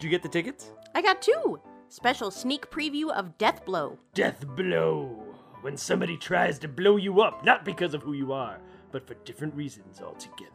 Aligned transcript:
Did 0.00 0.06
you 0.06 0.10
get 0.12 0.22
the 0.22 0.30
tickets? 0.30 0.70
I 0.94 1.02
got 1.02 1.20
two. 1.20 1.60
Special 1.88 2.30
sneak 2.30 2.70
preview 2.70 3.10
of 3.10 3.36
Death 3.36 3.66
Blow. 3.66 3.98
Death 4.14 4.46
blow. 4.56 5.22
When 5.60 5.76
somebody 5.76 6.16
tries 6.16 6.58
to 6.60 6.68
blow 6.68 6.96
you 6.96 7.20
up, 7.20 7.44
not 7.44 7.66
because 7.66 7.92
of 7.92 8.02
who 8.02 8.14
you 8.14 8.32
are, 8.32 8.60
but 8.92 9.06
for 9.06 9.12
different 9.26 9.54
reasons 9.54 10.00
altogether. 10.00 10.50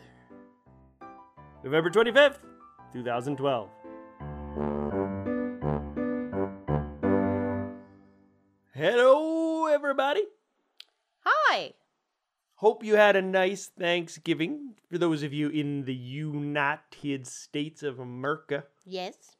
November 1.63 1.92
25th, 1.92 2.39
2012. 2.94 3.69
Hello, 8.73 9.67
everybody. 9.67 10.23
Hi. 11.19 11.73
Hope 12.55 12.83
you 12.83 12.96
had 12.96 13.15
a 13.15 13.21
nice 13.21 13.67
Thanksgiving 13.67 14.73
for 14.89 14.97
those 14.97 15.21
of 15.21 15.33
you 15.33 15.49
in 15.49 15.83
the 15.83 15.93
United 15.93 17.27
States 17.27 17.84
of 17.84 17.99
America. 17.99 18.63
Yes. 18.85 19.34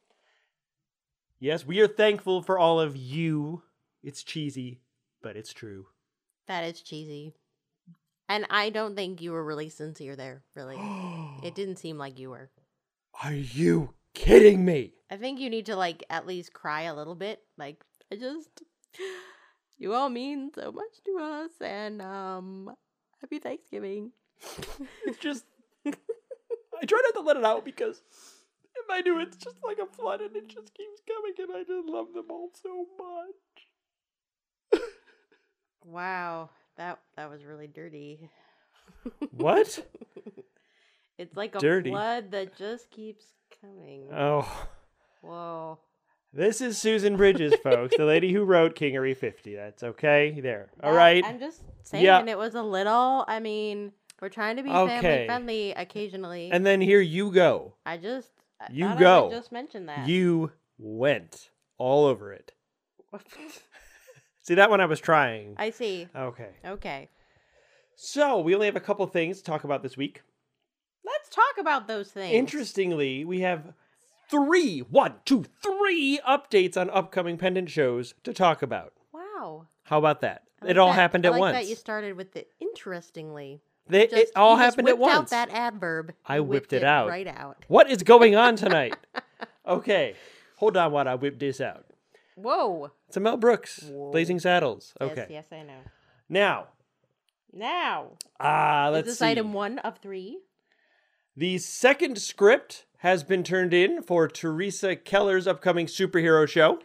Yes, 1.38 1.66
we 1.66 1.80
are 1.80 1.88
thankful 1.88 2.42
for 2.42 2.58
all 2.58 2.80
of 2.80 2.96
you. 2.96 3.62
It's 4.02 4.22
cheesy, 4.22 4.80
but 5.22 5.36
it's 5.36 5.52
true. 5.52 5.86
That 6.48 6.64
is 6.64 6.80
cheesy. 6.80 7.34
And 8.28 8.46
I 8.48 8.70
don't 8.70 8.96
think 8.96 9.20
you 9.20 9.32
were 9.32 9.44
really 9.44 9.68
sincere 9.68 10.16
there, 10.16 10.42
really. 10.54 10.78
it 11.42 11.54
didn't 11.54 11.76
seem 11.76 11.98
like 11.98 12.18
you 12.18 12.30
were. 12.30 12.50
Are 13.22 13.34
you 13.34 13.94
kidding 14.14 14.64
me? 14.64 14.94
I 15.10 15.16
think 15.16 15.38
you 15.38 15.50
need 15.50 15.66
to 15.66 15.76
like 15.76 16.04
at 16.10 16.26
least 16.26 16.52
cry 16.52 16.82
a 16.82 16.94
little 16.94 17.14
bit. 17.14 17.40
Like 17.58 17.84
I 18.10 18.16
just 18.16 18.62
you 19.78 19.94
all 19.94 20.08
mean 20.08 20.50
so 20.54 20.72
much 20.72 21.02
to 21.04 21.18
us 21.22 21.50
and 21.60 22.00
um 22.00 22.74
happy 23.20 23.38
Thanksgiving. 23.38 24.12
It's 25.06 25.18
just 25.18 25.44
I 25.86 26.84
try 26.86 27.00
not 27.04 27.20
to 27.20 27.26
let 27.26 27.36
it 27.36 27.44
out 27.44 27.64
because 27.64 28.02
if 28.84 28.90
I 28.90 29.02
do, 29.02 29.18
it's 29.18 29.36
just 29.36 29.56
like 29.64 29.78
a 29.78 29.86
flood 29.86 30.20
and 30.20 30.34
it 30.36 30.48
just 30.48 30.72
keeps 30.74 31.00
coming, 31.06 31.32
and 31.38 31.56
I 31.56 31.60
just 31.64 31.88
love 31.88 32.12
them 32.14 32.26
all 32.30 32.50
so 32.62 32.86
much. 34.72 34.80
wow. 35.84 36.50
That 36.76 36.98
that 37.16 37.30
was 37.30 37.44
really 37.44 37.66
dirty. 37.66 38.28
What? 39.30 39.84
It's 41.18 41.36
like 41.36 41.54
a 41.54 41.58
Dirty. 41.60 41.90
flood 41.90 42.32
that 42.32 42.56
just 42.56 42.90
keeps 42.90 43.24
coming. 43.62 44.08
Oh, 44.12 44.66
Whoa. 45.22 45.78
this 46.32 46.60
is 46.60 46.76
Susan 46.76 47.16
Bridges, 47.16 47.54
folks, 47.62 47.96
the 47.96 48.04
lady 48.04 48.32
who 48.32 48.42
wrote 48.44 48.74
Kingery 48.74 49.16
50. 49.16 49.54
That's 49.54 49.82
okay. 49.82 50.38
There. 50.40 50.70
All 50.82 50.90
That- 50.92 50.96
right. 50.98 51.24
I'm 51.24 51.38
just 51.38 51.62
saying 51.84 52.04
Yeah. 52.04 52.24
it 52.26 52.36
was 52.36 52.54
a 52.56 52.62
little 52.62 53.24
I 53.28 53.38
mean, 53.40 53.92
we're 54.20 54.28
trying 54.28 54.56
to 54.56 54.62
be 54.64 54.70
Okay. 54.70 55.00
family 55.00 55.26
friendly 55.26 55.70
occasionally. 55.72 56.50
And 56.52 56.66
then 56.66 56.80
here 56.80 57.00
you 57.00 57.30
go. 57.30 57.74
I 57.86 57.96
just 57.96 58.30
I 58.60 58.68
You 58.72 58.94
go. 58.98 59.30
just 59.30 59.52
mentioned 59.52 59.88
that. 59.88 60.08
You 60.08 60.52
went 60.78 61.50
all 61.78 62.04
over 62.06 62.32
it. 62.32 62.52
See, 64.42 64.54
that 64.54 64.70
one 64.70 64.80
I 64.80 64.86
was 64.86 65.00
trying. 65.00 65.54
I 65.58 65.70
see. 65.70 66.08
Okay. 66.14 66.50
Okay. 66.64 67.08
So, 67.96 68.38
we 68.40 68.54
only 68.54 68.66
have 68.66 68.76
a 68.76 68.80
couple 68.80 69.06
things 69.06 69.38
to 69.38 69.44
talk 69.44 69.64
about 69.64 69.82
this 69.82 69.96
week. 69.96 70.22
Let's 71.04 71.28
talk 71.30 71.58
about 71.58 71.88
those 71.88 72.10
things. 72.10 72.34
Interestingly, 72.34 73.24
we 73.24 73.40
have 73.40 73.72
three, 74.30 74.80
one, 74.80 75.14
two, 75.24 75.44
three 75.62 76.20
updates 76.28 76.76
on 76.76 76.90
upcoming 76.90 77.38
pendant 77.38 77.70
shows 77.70 78.14
to 78.24 78.32
talk 78.34 78.60
about. 78.62 78.92
Wow. 79.12 79.66
How 79.84 79.98
about 79.98 80.20
that? 80.20 80.42
It 80.66 80.78
all 80.78 80.88
that- 80.88 80.94
happened 80.94 81.24
I 81.26 81.28
at 81.28 81.32
like 81.32 81.40
once. 81.40 81.56
That 81.56 81.68
you 81.68 81.74
started 81.76 82.16
with 82.16 82.32
the 82.32 82.46
interestingly. 82.60 83.62
They, 83.88 84.08
it 84.08 84.30
all 84.34 84.56
just 84.56 84.64
happened 84.64 84.88
at 84.88 84.98
whipped 84.98 85.00
once. 85.16 85.32
Out 85.32 85.48
that 85.48 85.50
adverb. 85.56 86.12
I 86.26 86.40
whipped 86.40 86.72
it 86.72 86.82
out. 86.82 87.08
right 87.08 87.26
out. 87.26 87.64
What 87.68 87.90
is 87.90 88.02
going 88.02 88.34
on 88.34 88.56
tonight? 88.56 88.96
okay, 89.66 90.14
hold 90.56 90.76
on 90.76 90.92
while 90.92 91.06
I 91.08 91.14
whip 91.14 91.38
this 91.38 91.60
out. 91.60 91.86
Whoa. 92.34 92.90
It's 93.08 93.16
a 93.16 93.20
Mel 93.20 93.36
Brooks, 93.36 93.84
Whoa. 93.84 94.10
Blazing 94.10 94.40
Saddles. 94.40 94.92
Okay, 95.00 95.26
Yes, 95.30 95.46
yes, 95.50 95.58
I 95.58 95.62
know. 95.62 95.78
now, 96.28 96.66
Now, 97.52 98.10
ah, 98.40 98.88
is 98.88 98.92
let's 98.92 99.06
see. 99.06 99.10
this 99.10 99.18
see. 99.20 99.26
item 99.26 99.52
one 99.52 99.78
of 99.78 99.98
three? 99.98 100.40
The 101.36 101.58
second 101.58 102.18
script 102.18 102.84
has 102.98 103.22
been 103.22 103.42
turned 103.44 103.72
in 103.72 104.02
for 104.02 104.26
Teresa 104.26 104.96
Keller's 104.96 105.46
upcoming 105.46 105.86
superhero 105.86 106.48
show. 106.48 106.80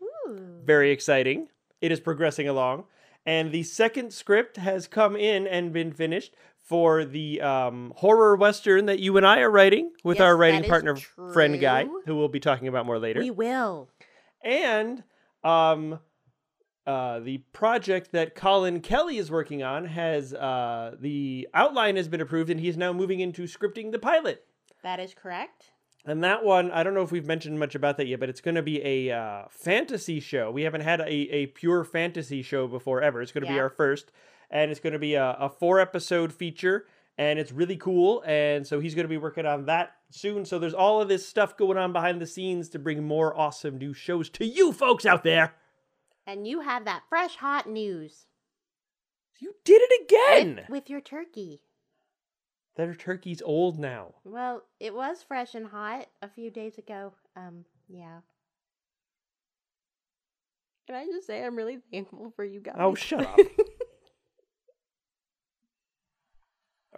Very 0.64 0.90
exciting. 0.90 1.48
It 1.80 1.92
is 1.92 2.00
progressing 2.00 2.48
along. 2.48 2.84
And 3.26 3.50
the 3.50 3.64
second 3.64 4.12
script 4.12 4.56
has 4.56 4.86
come 4.86 5.16
in 5.16 5.46
and 5.46 5.72
been 5.72 5.92
finished 5.92 6.34
for 6.60 7.04
the 7.04 7.40
um, 7.40 7.92
horror 7.96 8.36
western 8.36 8.86
that 8.86 8.98
you 9.00 9.16
and 9.16 9.26
I 9.26 9.40
are 9.40 9.50
writing 9.50 9.90
with 10.04 10.18
Yes, 10.18 10.24
our 10.24 10.36
writing 10.36 10.64
partner, 10.68 10.96
friend 10.96 11.60
guy, 11.60 11.86
who 12.06 12.16
we'll 12.16 12.28
be 12.28 12.40
talking 12.40 12.68
about 12.68 12.86
more 12.86 12.98
later. 12.98 13.20
We 13.20 13.30
will. 13.30 13.88
and 14.44 15.02
um, 15.44 15.98
uh, 16.86 17.20
the 17.20 17.38
project 17.52 18.12
that 18.12 18.34
Colin 18.34 18.80
Kelly 18.80 19.18
is 19.18 19.30
working 19.30 19.62
on 19.62 19.86
has 19.86 20.32
uh, 20.34 20.94
the 21.00 21.48
outline 21.52 21.96
has 21.96 22.06
been 22.08 22.20
approved, 22.20 22.50
and 22.50 22.60
he 22.60 22.68
is 22.68 22.76
now 22.76 22.92
moving 22.92 23.20
into 23.20 23.42
scripting 23.44 23.90
the 23.92 23.98
pilot. 23.98 24.44
That 24.82 25.00
is 25.00 25.14
correct. 25.14 25.72
And 26.06 26.22
that 26.22 26.44
one, 26.44 26.70
I 26.70 26.84
don't 26.84 26.94
know 26.94 27.02
if 27.02 27.10
we've 27.10 27.26
mentioned 27.26 27.58
much 27.58 27.74
about 27.74 27.96
that 27.96 28.06
yet, 28.06 28.20
but 28.20 28.28
it's 28.28 28.40
going 28.40 28.54
to 28.54 28.62
be 28.62 28.80
a 28.82 29.10
uh, 29.16 29.44
fantasy 29.50 30.20
show. 30.20 30.52
We 30.52 30.62
haven't 30.62 30.82
had 30.82 31.00
a, 31.00 31.10
a 31.10 31.46
pure 31.46 31.82
fantasy 31.82 32.42
show 32.42 32.68
before 32.68 33.02
ever. 33.02 33.20
It's 33.20 33.32
going 33.32 33.44
to 33.44 33.52
be 33.52 33.58
our 33.58 33.68
first, 33.68 34.12
and 34.48 34.70
it's 34.70 34.78
going 34.78 34.92
to 34.92 35.00
be 35.00 35.14
a, 35.14 35.32
a 35.32 35.48
four 35.48 35.80
episode 35.80 36.32
feature, 36.32 36.86
and 37.18 37.40
it's 37.40 37.50
really 37.50 37.76
cool. 37.76 38.22
And 38.24 38.64
so 38.64 38.78
he's 38.78 38.94
going 38.94 39.04
to 39.04 39.08
be 39.08 39.16
working 39.18 39.46
on 39.46 39.66
that 39.66 39.94
soon. 40.10 40.44
So 40.44 40.60
there's 40.60 40.74
all 40.74 41.02
of 41.02 41.08
this 41.08 41.26
stuff 41.26 41.56
going 41.56 41.76
on 41.76 41.92
behind 41.92 42.20
the 42.20 42.26
scenes 42.26 42.68
to 42.70 42.78
bring 42.78 43.02
more 43.02 43.36
awesome 43.36 43.76
new 43.76 43.92
shows 43.92 44.30
to 44.30 44.46
you 44.46 44.72
folks 44.72 45.04
out 45.06 45.24
there. 45.24 45.54
And 46.24 46.46
you 46.46 46.60
have 46.60 46.84
that 46.84 47.02
fresh, 47.08 47.36
hot 47.36 47.68
news 47.68 48.26
You 49.40 49.54
did 49.64 49.82
it 49.82 50.04
again. 50.04 50.56
with, 50.56 50.68
with 50.70 50.90
your 50.90 51.00
turkey. 51.00 51.62
That 52.76 52.98
turkey's 52.98 53.40
old 53.40 53.78
now. 53.78 54.14
Well, 54.24 54.62
it 54.78 54.94
was 54.94 55.22
fresh 55.22 55.54
and 55.54 55.66
hot 55.66 56.08
a 56.20 56.28
few 56.28 56.50
days 56.50 56.76
ago. 56.76 57.14
Um, 57.34 57.64
yeah. 57.88 58.18
Can 60.86 60.96
I 60.96 61.06
just 61.06 61.26
say 61.26 61.44
I'm 61.44 61.56
really 61.56 61.78
thankful 61.90 62.32
for 62.36 62.44
you 62.44 62.60
guys? 62.60 62.76
Oh, 62.78 62.94
shut 62.94 63.26
up. 63.26 63.38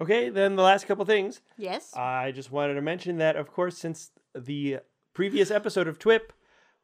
okay, 0.01 0.31
then 0.31 0.57
the 0.57 0.63
last 0.63 0.87
couple 0.87 1.05
things. 1.05 1.41
yes. 1.57 1.95
I 1.97 2.33
just 2.33 2.51
wanted 2.51 2.75
to 2.75 2.83
mention 2.83 3.19
that, 3.19 3.37
of 3.37 3.51
course, 3.51 3.79
since 3.79 4.11
the 4.35 4.79
previous 5.15 5.51
episode 5.51 5.89
of 5.89 5.99
TWIP, 5.99 6.33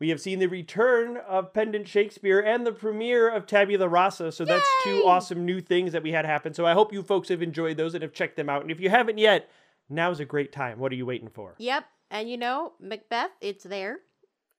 we 0.05 0.11
have 0.11 0.21
seen 0.21 0.39
the 0.39 0.47
return 0.49 1.17
of 1.17 1.55
Pendant 1.55 1.89
Shakespeare 1.89 2.39
and 2.39 2.67
the 2.67 2.73
premiere 2.73 3.27
of 3.27 3.47
Tabula 3.47 3.89
Rasa. 3.89 4.33
So 4.33 4.45
that's 4.45 4.69
two 4.83 5.03
awesome 5.07 5.47
new 5.47 5.63
things 5.63 5.93
that 5.93 6.03
we 6.03 6.13
had 6.13 6.27
happen. 6.27 6.53
So 6.53 6.67
I 6.67 6.75
hope 6.75 6.93
you 6.93 7.03
folks 7.03 7.31
have 7.31 7.41
enjoyed 7.41 7.79
those 7.79 7.95
and 7.95 8.03
have 8.03 8.13
checked 8.13 8.37
them 8.37 8.51
out. 8.51 8.61
And 8.61 8.71
if 8.71 8.81
you 8.81 8.91
haven't 8.91 9.17
yet, 9.17 9.49
now's 9.89 10.21
a 10.21 10.27
great 10.27 10.53
time. 10.53 10.79
What 10.79 10.93
are 10.93 10.95
you 10.95 11.07
waiting 11.07 11.31
for? 11.31 11.55
Yep. 11.57 11.87
And 12.11 12.29
you 12.29 12.37
know, 12.37 12.75
Macbeth, 12.79 13.31
it's 13.41 13.65
there. 13.65 14.01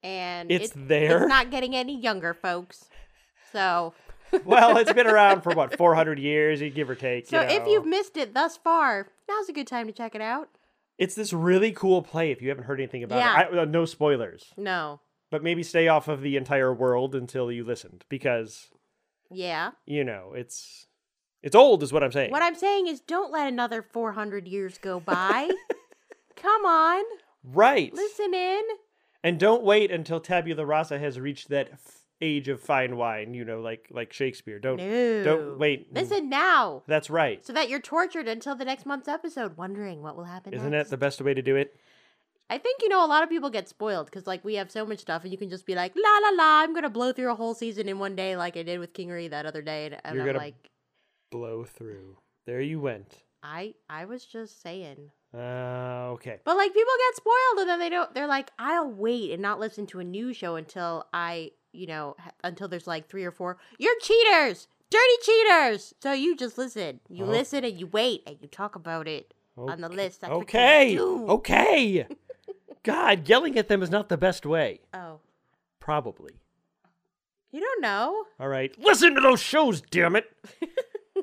And 0.01 0.51
It's 0.51 0.71
it- 0.71 0.87
there? 0.87 1.17
It's 1.19 1.29
not 1.29 1.51
getting 1.51 1.75
any 1.75 1.95
younger, 1.95 2.33
folks. 2.33 2.89
So 3.51 3.93
well, 4.45 4.77
it's 4.77 4.93
been 4.93 5.05
around 5.15 5.41
for 5.41 5.53
what, 5.53 5.77
400 5.77 6.17
years, 6.17 6.59
give 6.73 6.89
or 6.89 6.95
take. 6.95 7.27
So 7.27 7.39
you 7.41 7.47
if 7.49 7.67
you've 7.67 7.85
missed 7.85 8.17
it 8.17 8.33
thus 8.33 8.57
far, 8.57 9.09
now's 9.29 9.47
a 9.47 9.53
good 9.53 9.67
time 9.67 9.85
to 9.85 9.93
check 9.93 10.15
it 10.15 10.21
out. 10.21 10.49
It's 10.97 11.13
this 11.13 11.33
really 11.33 11.71
cool 11.71 12.01
play 12.01 12.31
if 12.31 12.41
you 12.41 12.49
haven't 12.49 12.63
heard 12.63 12.79
anything 12.79 13.03
about 13.03 13.19
Yeah. 13.19 13.41
it. 13.41 13.53
I, 13.53 13.61
uh, 13.61 13.65
no 13.65 13.85
spoilers. 13.85 14.51
No. 14.57 15.01
But 15.31 15.43
maybe 15.43 15.63
stay 15.63 15.87
off 15.87 16.07
of 16.07 16.21
the 16.21 16.37
entire 16.37 16.73
world 16.73 17.15
until 17.15 17.51
you 17.51 17.63
listened 17.63 18.05
because, 18.09 18.69
Yeah. 19.31 19.71
you 19.85 20.03
know, 20.03 20.33
it's 20.35 20.87
it's 21.41 21.55
old 21.55 21.83
is 21.83 21.91
what 21.93 22.03
I'm 22.03 22.11
saying. 22.11 22.31
What 22.31 22.41
I'm 22.43 22.55
saying 22.55 22.87
is 22.87 23.01
don't 23.01 23.31
let 23.31 23.47
another 23.47 23.81
400 23.81 24.47
years 24.47 24.77
go 24.77 24.99
by. 24.99 25.49
Come 26.35 26.65
on. 26.65 27.03
right. 27.43 27.93
Listen 27.93 28.33
in. 28.33 28.61
And 29.23 29.39
don't 29.39 29.63
wait 29.63 29.89
until 29.91 30.19
Tabula 30.19 30.65
Rasa 30.65 30.99
has 30.99 31.19
reached 31.19 31.49
that 31.49 31.69
f- 31.73 32.03
age 32.21 32.47
of 32.47 32.61
fine 32.61 32.95
wine, 32.97 33.33
you 33.33 33.43
know, 33.43 33.59
like 33.61 33.87
like 33.89 34.13
Shakespeare. 34.13 34.59
Don't 34.59 34.77
No. 34.77 35.23
don't 35.23 35.57
wait. 35.59 35.91
Listen 35.93 36.29
now. 36.29 36.83
That's 36.87 37.09
right. 37.09 37.43
So 37.45 37.51
that 37.53 37.67
you're 37.69 37.79
tortured 37.79 38.27
until 38.27 38.55
the 38.55 38.65
next 38.65 38.85
month's 38.85 39.07
episode, 39.07 39.57
wondering 39.57 40.01
what 40.03 40.15
will 40.15 40.25
happen 40.25 40.53
Isn't 40.53 40.69
next. 40.71 40.89
that 40.89 40.93
the 40.95 40.97
best 40.99 41.19
way 41.21 41.33
to 41.33 41.41
do 41.41 41.55
it? 41.55 41.75
I 42.49 42.57
think, 42.59 42.81
you 42.83 42.89
know, 42.89 43.03
a 43.03 43.07
lot 43.07 43.23
of 43.23 43.29
people 43.29 43.49
get 43.49 43.67
spoiled 43.67 44.05
because, 44.05 44.27
like, 44.27 44.45
we 44.45 44.55
have 44.55 44.69
so 44.69 44.85
much 44.85 44.99
stuff 44.99 45.23
and 45.23 45.31
you 45.31 45.37
can 45.37 45.49
just 45.49 45.65
be 45.65 45.73
like, 45.75 45.93
la 45.95 46.29
la 46.29 46.29
la, 46.35 46.61
I'm 46.61 46.73
going 46.73 46.83
to 46.83 46.89
blow 46.89 47.11
through 47.11 47.31
a 47.31 47.35
whole 47.35 47.55
season 47.55 47.89
in 47.89 47.97
one 47.99 48.15
day, 48.15 48.35
like 48.37 48.55
I 48.55 48.63
did 48.63 48.79
with 48.79 48.93
Kingery 48.93 49.29
that 49.31 49.45
other 49.47 49.61
day. 49.63 49.85
And, 49.87 49.97
and 50.03 50.15
You're 50.15 50.23
I'm 50.23 50.27
gonna- 50.29 50.37
like, 50.45 50.69
Blow 51.31 51.63
through. 51.65 52.17
There 52.45 52.61
you 52.61 52.79
went. 52.79 53.23
I, 53.41 53.73
I 53.89 54.05
was 54.05 54.25
just 54.25 54.61
saying. 54.61 55.11
Uh, 55.33 56.11
okay. 56.13 56.39
But 56.45 56.55
like 56.55 56.71
people 56.73 56.93
get 57.09 57.15
spoiled 57.17 57.59
and 57.59 57.69
then 57.69 57.79
they 57.79 57.89
don't 57.89 58.13
they're 58.13 58.27
like 58.27 58.51
I'll 58.57 58.89
wait 58.89 59.31
and 59.31 59.41
not 59.41 59.59
listen 59.59 59.85
to 59.87 59.99
a 59.99 60.03
new 60.03 60.31
show 60.33 60.55
until 60.55 61.07
I, 61.11 61.51
you 61.73 61.87
know, 61.87 62.15
until 62.43 62.67
there's 62.69 62.87
like 62.87 63.09
3 63.09 63.25
or 63.25 63.31
4. 63.31 63.57
You're 63.77 63.99
cheaters. 63.99 64.67
Dirty 64.89 65.03
cheaters. 65.23 65.93
So 66.01 66.13
you 66.13 66.37
just 66.37 66.57
listen. 66.57 67.01
You 67.09 67.25
Oh. 67.25 67.29
listen 67.29 67.65
and 67.65 67.77
you 67.77 67.87
wait 67.87 68.21
and 68.25 68.37
you 68.39 68.47
talk 68.47 68.75
about 68.75 69.07
it 69.07 69.33
on 69.57 69.81
the 69.81 69.89
list. 69.89 70.21
That's 70.21 70.31
okay. 70.31 70.97
Okay. 70.99 72.07
God, 72.85 73.27
yelling 73.27 73.57
at 73.57 73.67
them 73.67 73.81
is 73.81 73.89
not 73.89 74.09
the 74.09 74.17
best 74.17 74.45
way. 74.45 74.79
Oh, 74.93 75.19
Probably. 75.79 76.33
you 77.51 77.59
don't 77.59 77.81
know. 77.81 78.25
All 78.39 78.47
right. 78.47 78.71
Listen 78.79 79.15
to 79.15 79.21
those 79.21 79.41
shows, 79.41 79.81
damn 79.81 80.15
it. 80.15 80.25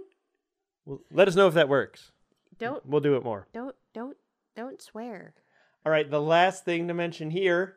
well, 0.84 1.00
let 1.12 1.28
us 1.28 1.36
know 1.36 1.46
if 1.46 1.54
that 1.54 1.68
works. 1.68 2.10
Don't 2.58 2.84
We'll 2.84 3.00
do 3.00 3.14
it 3.16 3.24
more. 3.24 3.46
don't 3.52 3.74
don't 3.94 4.16
don't 4.56 4.82
swear. 4.82 5.34
All 5.86 5.92
right. 5.92 6.10
The 6.10 6.20
last 6.20 6.64
thing 6.64 6.88
to 6.88 6.94
mention 6.94 7.30
here 7.30 7.76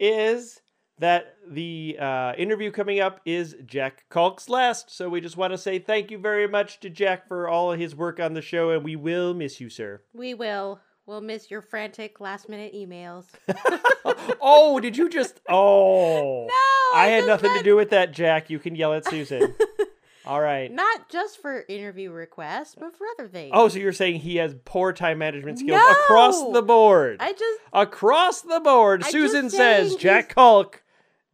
is 0.00 0.60
that 0.98 1.36
the 1.48 1.96
uh, 2.00 2.32
interview 2.36 2.70
coming 2.70 3.00
up 3.00 3.20
is 3.24 3.54
Jack 3.64 4.04
Kalk's 4.10 4.48
last. 4.48 4.90
So 4.90 5.08
we 5.08 5.20
just 5.20 5.36
want 5.36 5.52
to 5.52 5.58
say 5.58 5.78
thank 5.78 6.10
you 6.10 6.18
very 6.18 6.46
much 6.48 6.80
to 6.80 6.90
Jack 6.90 7.26
for 7.28 7.48
all 7.48 7.72
of 7.72 7.78
his 7.80 7.94
work 7.96 8.18
on 8.20 8.34
the 8.34 8.42
show, 8.42 8.70
and 8.70 8.84
we 8.84 8.96
will 8.96 9.32
miss 9.32 9.60
you, 9.60 9.68
sir. 9.70 10.02
We 10.12 10.34
will. 10.34 10.80
We'll 11.12 11.20
miss 11.20 11.50
your 11.50 11.60
frantic 11.60 12.20
last 12.20 12.48
minute 12.48 12.72
emails. 12.72 13.26
oh, 14.40 14.80
did 14.80 14.96
you 14.96 15.10
just? 15.10 15.40
Oh, 15.48 16.46
No, 16.48 16.98
I 16.98 17.08
had 17.08 17.26
nothing 17.26 17.52
to 17.54 17.62
do 17.62 17.76
with 17.76 17.90
that, 17.90 18.12
Jack. 18.12 18.48
You 18.48 18.58
can 18.58 18.74
yell 18.74 18.94
at 18.94 19.04
Susan. 19.04 19.54
all 20.26 20.40
right. 20.40 20.72
Not 20.72 21.10
just 21.10 21.42
for 21.42 21.66
interview 21.68 22.10
requests, 22.10 22.76
but 22.76 22.96
for 22.96 23.06
other 23.08 23.28
things. 23.28 23.50
Oh, 23.52 23.68
so 23.68 23.78
you're 23.78 23.92
saying 23.92 24.20
he 24.20 24.36
has 24.36 24.54
poor 24.64 24.94
time 24.94 25.18
management 25.18 25.58
skills 25.58 25.82
across 25.90 26.50
the 26.50 26.62
board? 26.62 27.18
I 27.20 27.32
just 27.32 27.60
Across 27.74 28.42
the 28.42 28.60
board, 28.60 29.02
I 29.04 29.10
Susan 29.10 29.50
says 29.50 29.96
Jack 29.96 30.34
Kalk. 30.34 30.82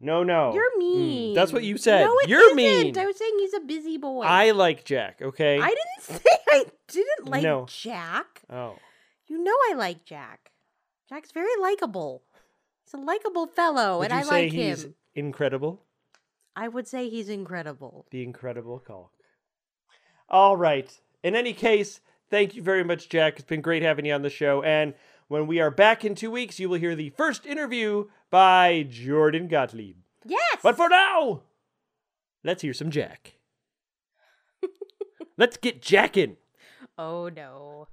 No, 0.01 0.23
no. 0.23 0.53
you're 0.53 0.75
Mm, 0.75 0.79
mean. 0.79 1.33
that's 1.35 1.53
what 1.53 1.63
you 1.63 1.77
said. 1.77 2.03
No, 2.03 2.17
it 2.23 2.27
you're 2.27 2.41
isn't. 2.41 2.55
mean. 2.57 2.97
I 2.97 3.05
was 3.05 3.15
saying 3.15 3.33
he's 3.39 3.53
a 3.53 3.61
busy 3.61 3.97
boy. 3.97 4.23
I 4.23 4.51
like 4.51 4.83
Jack, 4.83 5.21
okay? 5.21 5.57
I 5.57 5.69
didn't 5.69 6.21
say 6.21 6.37
I 6.49 6.65
didn't 6.89 7.29
like 7.29 7.43
No. 7.43 7.65
Jack. 7.69 8.41
Oh. 8.49 8.75
You 9.29 9.41
know 9.43 9.55
I 9.69 9.73
like 9.75 10.03
Jack. 10.05 10.51
Jack's 11.07 11.31
very 11.31 11.55
likable. 11.61 12.23
He's 12.83 12.93
a 12.93 12.97
likable 13.03 13.45
fellow, 13.47 13.99
Would 13.99 14.11
and 14.11 14.13
you 14.13 14.19
I 14.19 14.29
say 14.29 14.43
like 14.43 14.51
he's 14.51 14.83
him. 14.85 14.95
incredible? 15.15 15.83
I 16.55 16.67
would 16.67 16.87
say 16.87 17.07
he's 17.09 17.29
incredible. 17.29 18.05
The 18.11 18.23
incredible 18.23 18.79
Kalk. 18.79 19.11
All 20.27 20.57
right. 20.57 20.91
In 21.23 21.35
any 21.35 21.53
case, 21.53 22.01
thank 22.29 22.55
you 22.55 22.61
very 22.63 22.83
much, 22.83 23.07
Jack. 23.09 23.35
It's 23.37 23.47
been 23.47 23.61
great 23.61 23.81
having 23.83 24.05
you 24.05 24.13
on 24.13 24.21
the 24.23 24.29
show. 24.29 24.61
And 24.63 24.93
when 25.27 25.47
we 25.47 25.59
are 25.59 25.71
back 25.71 26.03
in 26.03 26.15
two 26.15 26.31
weeks, 26.31 26.59
you 26.59 26.67
will 26.69 26.79
hear 26.79 26.95
the 26.95 27.11
first 27.11 27.45
interview 27.45 28.05
by 28.29 28.85
Jordan 28.89 29.47
Gottlieb. 29.47 29.97
Yes. 30.25 30.59
But 30.61 30.75
for 30.75 30.89
now, 30.89 31.41
let's 32.43 32.61
hear 32.61 32.73
some 32.73 32.89
Jack. 32.91 33.35
let's 35.37 35.57
get 35.57 35.81
jacking. 35.81 36.37
oh 36.97 37.29
no. 37.29 37.87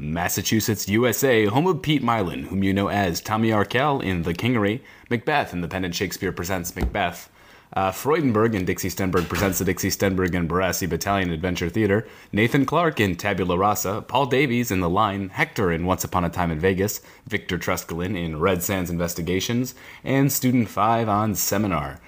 Massachusetts, 0.00 0.88
USA, 0.88 1.44
home 1.46 1.66
of 1.66 1.82
Pete 1.82 2.02
Mylan, 2.02 2.46
whom 2.46 2.62
you 2.62 2.72
know 2.72 2.88
as 2.88 3.20
Tommy 3.20 3.52
Arkell 3.52 4.00
in 4.00 4.22
The 4.22 4.32
Kingery, 4.32 4.80
Macbeth 5.10 5.52
in 5.52 5.60
The 5.60 5.68
Pendant 5.68 5.94
Shakespeare 5.94 6.32
Presents 6.32 6.74
Macbeth, 6.74 7.28
uh, 7.72 7.92
Freudenberg 7.92 8.54
in 8.54 8.64
Dixie 8.64 8.88
Stenberg 8.88 9.28
Presents 9.28 9.58
the 9.58 9.64
Dixie 9.64 9.90
Stenberg 9.90 10.34
and 10.34 10.48
Barassi 10.48 10.88
Battalion 10.88 11.30
Adventure 11.30 11.68
Theater, 11.68 12.06
Nathan 12.32 12.66
Clark 12.66 12.98
in 12.98 13.14
Tabula 13.14 13.56
Rasa, 13.56 14.02
Paul 14.02 14.26
Davies 14.26 14.70
in 14.70 14.80
The 14.80 14.90
Line, 14.90 15.28
Hector 15.28 15.70
in 15.70 15.84
Once 15.84 16.02
Upon 16.02 16.24
a 16.24 16.30
Time 16.30 16.50
in 16.50 16.58
Vegas, 16.58 17.00
Victor 17.26 17.58
Truscalin 17.58 18.16
in 18.16 18.40
Red 18.40 18.62
Sands 18.62 18.90
Investigations, 18.90 19.74
and 20.02 20.32
Student 20.32 20.68
5 20.68 21.08
on 21.08 21.34
Seminar. 21.34 22.00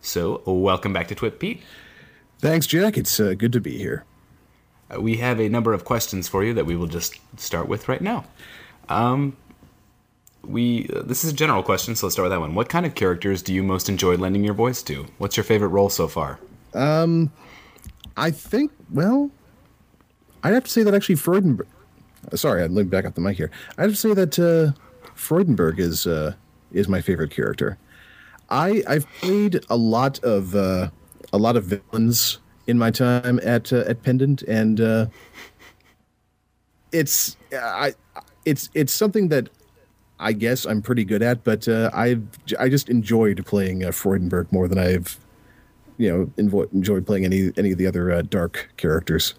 So, 0.00 0.42
welcome 0.46 0.92
back 0.92 1.08
to 1.08 1.14
TWIP 1.14 1.38
Pete. 1.38 1.62
Thanks, 2.38 2.66
Jack. 2.66 2.96
It's 2.96 3.20
uh, 3.20 3.34
good 3.34 3.52
to 3.52 3.60
be 3.60 3.76
here. 3.76 4.04
We 4.96 5.16
have 5.18 5.40
a 5.40 5.48
number 5.48 5.72
of 5.74 5.84
questions 5.84 6.28
for 6.28 6.44
you 6.44 6.54
that 6.54 6.64
we 6.66 6.76
will 6.76 6.86
just 6.86 7.14
start 7.38 7.68
with 7.68 7.88
right 7.88 8.00
now. 8.00 8.24
Um, 8.88 9.36
we 10.42 10.88
uh, 10.94 11.02
this 11.02 11.24
is 11.24 11.32
a 11.32 11.34
general 11.34 11.62
question, 11.62 11.94
so 11.94 12.06
let's 12.06 12.14
start 12.14 12.24
with 12.24 12.32
that 12.32 12.40
one. 12.40 12.54
What 12.54 12.68
kind 12.68 12.86
of 12.86 12.94
characters 12.94 13.42
do 13.42 13.52
you 13.52 13.62
most 13.62 13.88
enjoy 13.88 14.16
lending 14.16 14.44
your 14.44 14.54
voice 14.54 14.82
to? 14.84 15.06
What's 15.18 15.36
your 15.36 15.44
favorite 15.44 15.68
role 15.68 15.90
so 15.90 16.08
far? 16.08 16.38
Um, 16.74 17.30
I 18.16 18.30
think, 18.30 18.72
well, 18.90 19.30
I'd 20.42 20.54
have 20.54 20.64
to 20.64 20.70
say 20.70 20.82
that 20.82 20.94
actually 20.94 21.16
Freudenberg. 21.16 21.66
uh, 22.32 22.36
Sorry, 22.36 22.62
let 22.62 22.70
me 22.70 22.82
back 22.84 23.04
up 23.04 23.14
the 23.14 23.20
mic 23.20 23.36
here. 23.36 23.50
I'd 23.76 23.82
have 23.82 23.90
to 23.92 23.96
say 23.96 24.14
that 24.14 24.38
uh, 24.38 24.72
Freudenberg 25.14 25.78
is 25.78 26.06
uh, 26.06 26.34
is 26.72 26.88
my 26.88 27.00
favorite 27.02 27.30
character. 27.30 27.76
I 28.48 28.82
I've 28.86 29.06
played 29.20 29.60
a 29.68 29.76
lot 29.76 30.18
of 30.24 30.54
uh, 30.54 30.88
a 31.32 31.38
lot 31.38 31.56
of 31.56 31.64
villains 31.64 32.38
in 32.68 32.78
my 32.78 32.92
time 32.92 33.40
at 33.42 33.72
uh, 33.72 33.84
at 33.88 34.02
Pendant, 34.02 34.42
and 34.42 34.80
uh, 34.80 35.06
it's 36.92 37.36
I 37.52 37.94
it's 38.44 38.70
it's 38.74 38.92
something 38.92 39.28
that 39.28 39.48
I 40.20 40.32
guess 40.32 40.64
I'm 40.64 40.82
pretty 40.82 41.04
good 41.04 41.22
at, 41.22 41.42
but 41.42 41.66
uh, 41.66 41.90
I've 41.92 42.22
I 42.60 42.68
just 42.68 42.88
enjoyed 42.88 43.44
playing 43.46 43.84
uh, 43.84 43.88
Freudenberg 43.88 44.52
more 44.52 44.68
than 44.68 44.78
I've 44.78 45.18
you 45.96 46.10
know 46.10 46.26
envo- 46.42 46.72
enjoyed 46.72 47.06
playing 47.06 47.24
any 47.24 47.50
any 47.56 47.72
of 47.72 47.78
the 47.78 47.86
other 47.86 48.12
uh, 48.12 48.22
dark 48.22 48.70
characters. 48.76 49.34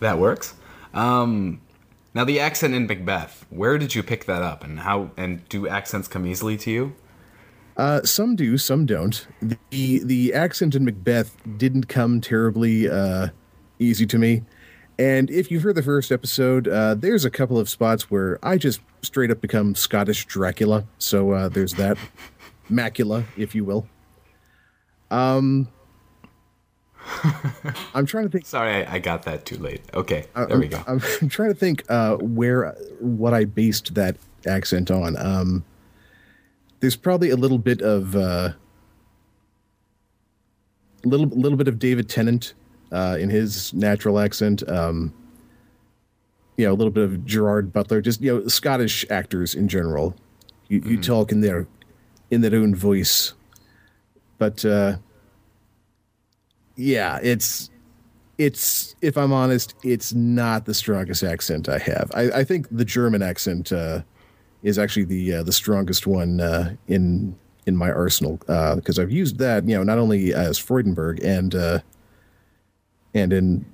That 0.00 0.18
works. 0.18 0.54
Um, 0.94 1.60
now 2.14 2.24
the 2.24 2.38
accent 2.38 2.74
in 2.74 2.86
Macbeth. 2.86 3.44
Where 3.50 3.78
did 3.78 3.96
you 3.96 4.02
pick 4.04 4.26
that 4.26 4.42
up, 4.42 4.62
and 4.62 4.80
how? 4.80 5.10
And 5.16 5.46
do 5.48 5.66
accents 5.66 6.06
come 6.06 6.24
easily 6.24 6.56
to 6.58 6.70
you? 6.70 6.94
Uh, 7.78 8.02
some 8.02 8.34
do, 8.34 8.58
some 8.58 8.86
don't. 8.86 9.26
The 9.70 10.00
the 10.04 10.34
accent 10.34 10.74
in 10.74 10.84
Macbeth 10.84 11.36
didn't 11.56 11.86
come 11.86 12.20
terribly 12.20 12.88
uh, 12.88 13.28
easy 13.78 14.04
to 14.06 14.18
me. 14.18 14.42
And 14.98 15.30
if 15.30 15.48
you've 15.52 15.62
heard 15.62 15.76
the 15.76 15.82
first 15.82 16.10
episode, 16.10 16.66
uh, 16.66 16.96
there's 16.96 17.24
a 17.24 17.30
couple 17.30 17.56
of 17.56 17.68
spots 17.68 18.10
where 18.10 18.40
I 18.42 18.58
just 18.58 18.80
straight 19.02 19.30
up 19.30 19.40
become 19.40 19.76
Scottish 19.76 20.26
Dracula. 20.26 20.86
So 20.98 21.30
uh, 21.30 21.48
there's 21.48 21.74
that 21.74 21.96
macula, 22.68 23.24
if 23.36 23.54
you 23.54 23.64
will. 23.64 23.86
Um, 25.12 25.68
I'm 27.94 28.06
trying 28.06 28.24
to 28.24 28.30
think. 28.30 28.44
Sorry, 28.44 28.84
I, 28.84 28.94
I 28.94 28.98
got 28.98 29.22
that 29.22 29.46
too 29.46 29.56
late. 29.56 29.82
Okay, 29.94 30.26
there 30.34 30.50
I'm, 30.50 30.58
we 30.58 30.66
go. 30.66 30.82
I'm, 30.88 31.00
I'm 31.22 31.28
trying 31.28 31.50
to 31.50 31.58
think 31.58 31.84
uh, 31.88 32.16
where 32.16 32.72
what 32.98 33.34
I 33.34 33.44
based 33.44 33.94
that 33.94 34.16
accent 34.46 34.90
on. 34.90 35.16
Um, 35.16 35.64
there's 36.80 36.96
probably 36.96 37.30
a 37.30 37.36
little 37.36 37.58
bit 37.58 37.82
of 37.82 38.14
uh, 38.14 38.52
little 41.04 41.26
little 41.26 41.58
bit 41.58 41.68
of 41.68 41.78
David 41.78 42.08
Tennant 42.08 42.54
uh, 42.92 43.16
in 43.18 43.30
his 43.30 43.72
natural 43.74 44.18
accent. 44.18 44.68
Um, 44.68 45.12
you 46.56 46.66
know, 46.66 46.72
a 46.72 46.74
little 46.74 46.90
bit 46.90 47.04
of 47.04 47.24
Gerard 47.24 47.72
Butler, 47.72 48.00
just 48.00 48.20
you 48.20 48.34
know, 48.34 48.48
Scottish 48.48 49.06
actors 49.10 49.54
in 49.54 49.68
general. 49.68 50.16
You, 50.68 50.82
you 50.84 51.00
talk 51.00 51.30
in 51.30 51.40
their 51.40 51.66
in 52.30 52.40
their 52.40 52.54
own 52.54 52.74
voice, 52.74 53.34
but 54.38 54.64
uh, 54.64 54.96
yeah, 56.76 57.20
it's 57.22 57.70
it's 58.38 58.94
if 59.00 59.16
I'm 59.16 59.32
honest, 59.32 59.74
it's 59.82 60.12
not 60.12 60.64
the 60.64 60.74
strongest 60.74 61.22
accent 61.22 61.68
I 61.68 61.78
have. 61.78 62.10
I, 62.14 62.30
I 62.30 62.44
think 62.44 62.66
the 62.70 62.84
German 62.84 63.22
accent 63.22 63.72
uh, 63.72 64.02
is 64.62 64.78
actually 64.78 65.04
the 65.04 65.34
uh, 65.34 65.42
the 65.42 65.52
strongest 65.52 66.06
one 66.06 66.40
uh, 66.40 66.74
in 66.86 67.36
in 67.66 67.76
my 67.76 67.90
arsenal 67.90 68.38
because 68.76 68.98
I've 68.98 69.12
used 69.12 69.38
that 69.38 69.68
you 69.68 69.76
know 69.76 69.82
not 69.82 69.98
only 69.98 70.32
as 70.32 70.58
Freudenberg 70.58 71.22
and 71.22 71.54
uh, 71.54 71.80
and 73.14 73.32
in 73.32 73.66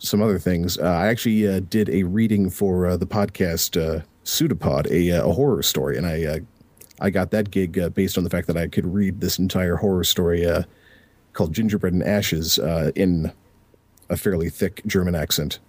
some 0.00 0.22
other 0.22 0.38
things. 0.38 0.78
Uh, 0.78 0.84
I 0.84 1.08
actually 1.08 1.46
uh, 1.46 1.60
did 1.60 1.88
a 1.90 2.02
reading 2.04 2.50
for 2.50 2.86
uh, 2.86 2.96
the 2.96 3.06
podcast 3.06 3.80
uh, 3.80 4.02
Pseudopod, 4.24 4.90
a, 4.90 5.12
uh, 5.12 5.28
a 5.28 5.32
horror 5.32 5.62
story, 5.62 5.96
and 5.96 6.06
I 6.06 6.24
uh, 6.24 6.38
I 7.00 7.10
got 7.10 7.30
that 7.30 7.50
gig 7.50 7.78
uh, 7.78 7.88
based 7.90 8.18
on 8.18 8.24
the 8.24 8.30
fact 8.30 8.46
that 8.48 8.56
I 8.56 8.66
could 8.66 8.86
read 8.86 9.20
this 9.20 9.38
entire 9.38 9.76
horror 9.76 10.04
story 10.04 10.44
uh, 10.44 10.64
called 11.32 11.54
Gingerbread 11.54 11.94
and 11.94 12.02
Ashes 12.02 12.58
uh, 12.58 12.92
in 12.94 13.32
a 14.10 14.16
fairly 14.16 14.50
thick 14.50 14.82
German 14.86 15.14
accent. 15.14 15.60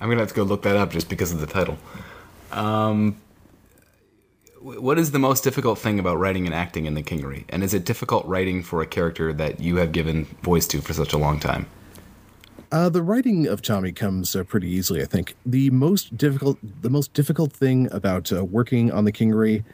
I'm 0.00 0.08
gonna 0.08 0.20
have 0.20 0.28
to 0.28 0.34
go 0.34 0.42
look 0.42 0.62
that 0.62 0.76
up 0.76 0.90
just 0.90 1.08
because 1.08 1.32
of 1.32 1.40
the 1.40 1.46
title. 1.46 1.78
Um, 2.52 3.16
what 4.60 4.98
is 4.98 5.12
the 5.12 5.18
most 5.18 5.44
difficult 5.44 5.78
thing 5.78 5.98
about 5.98 6.18
writing 6.18 6.46
and 6.46 6.54
acting 6.54 6.86
in 6.86 6.94
the 6.94 7.02
Kingery? 7.02 7.44
And 7.48 7.62
is 7.62 7.74
it 7.74 7.84
difficult 7.84 8.26
writing 8.26 8.62
for 8.62 8.82
a 8.82 8.86
character 8.86 9.32
that 9.32 9.60
you 9.60 9.76
have 9.76 9.92
given 9.92 10.24
voice 10.42 10.66
to 10.68 10.80
for 10.80 10.92
such 10.92 11.12
a 11.12 11.18
long 11.18 11.38
time? 11.38 11.66
Uh, 12.70 12.88
the 12.88 13.02
writing 13.02 13.46
of 13.46 13.62
Tommy 13.62 13.92
comes 13.92 14.36
uh, 14.36 14.44
pretty 14.44 14.68
easily, 14.68 15.00
I 15.00 15.06
think. 15.06 15.34
The 15.46 15.70
most 15.70 16.16
difficult, 16.16 16.58
the 16.82 16.90
most 16.90 17.14
difficult 17.14 17.52
thing 17.52 17.90
about 17.92 18.32
uh, 18.32 18.44
working 18.44 18.92
on 18.92 19.04
the 19.04 19.12
Kingery 19.12 19.64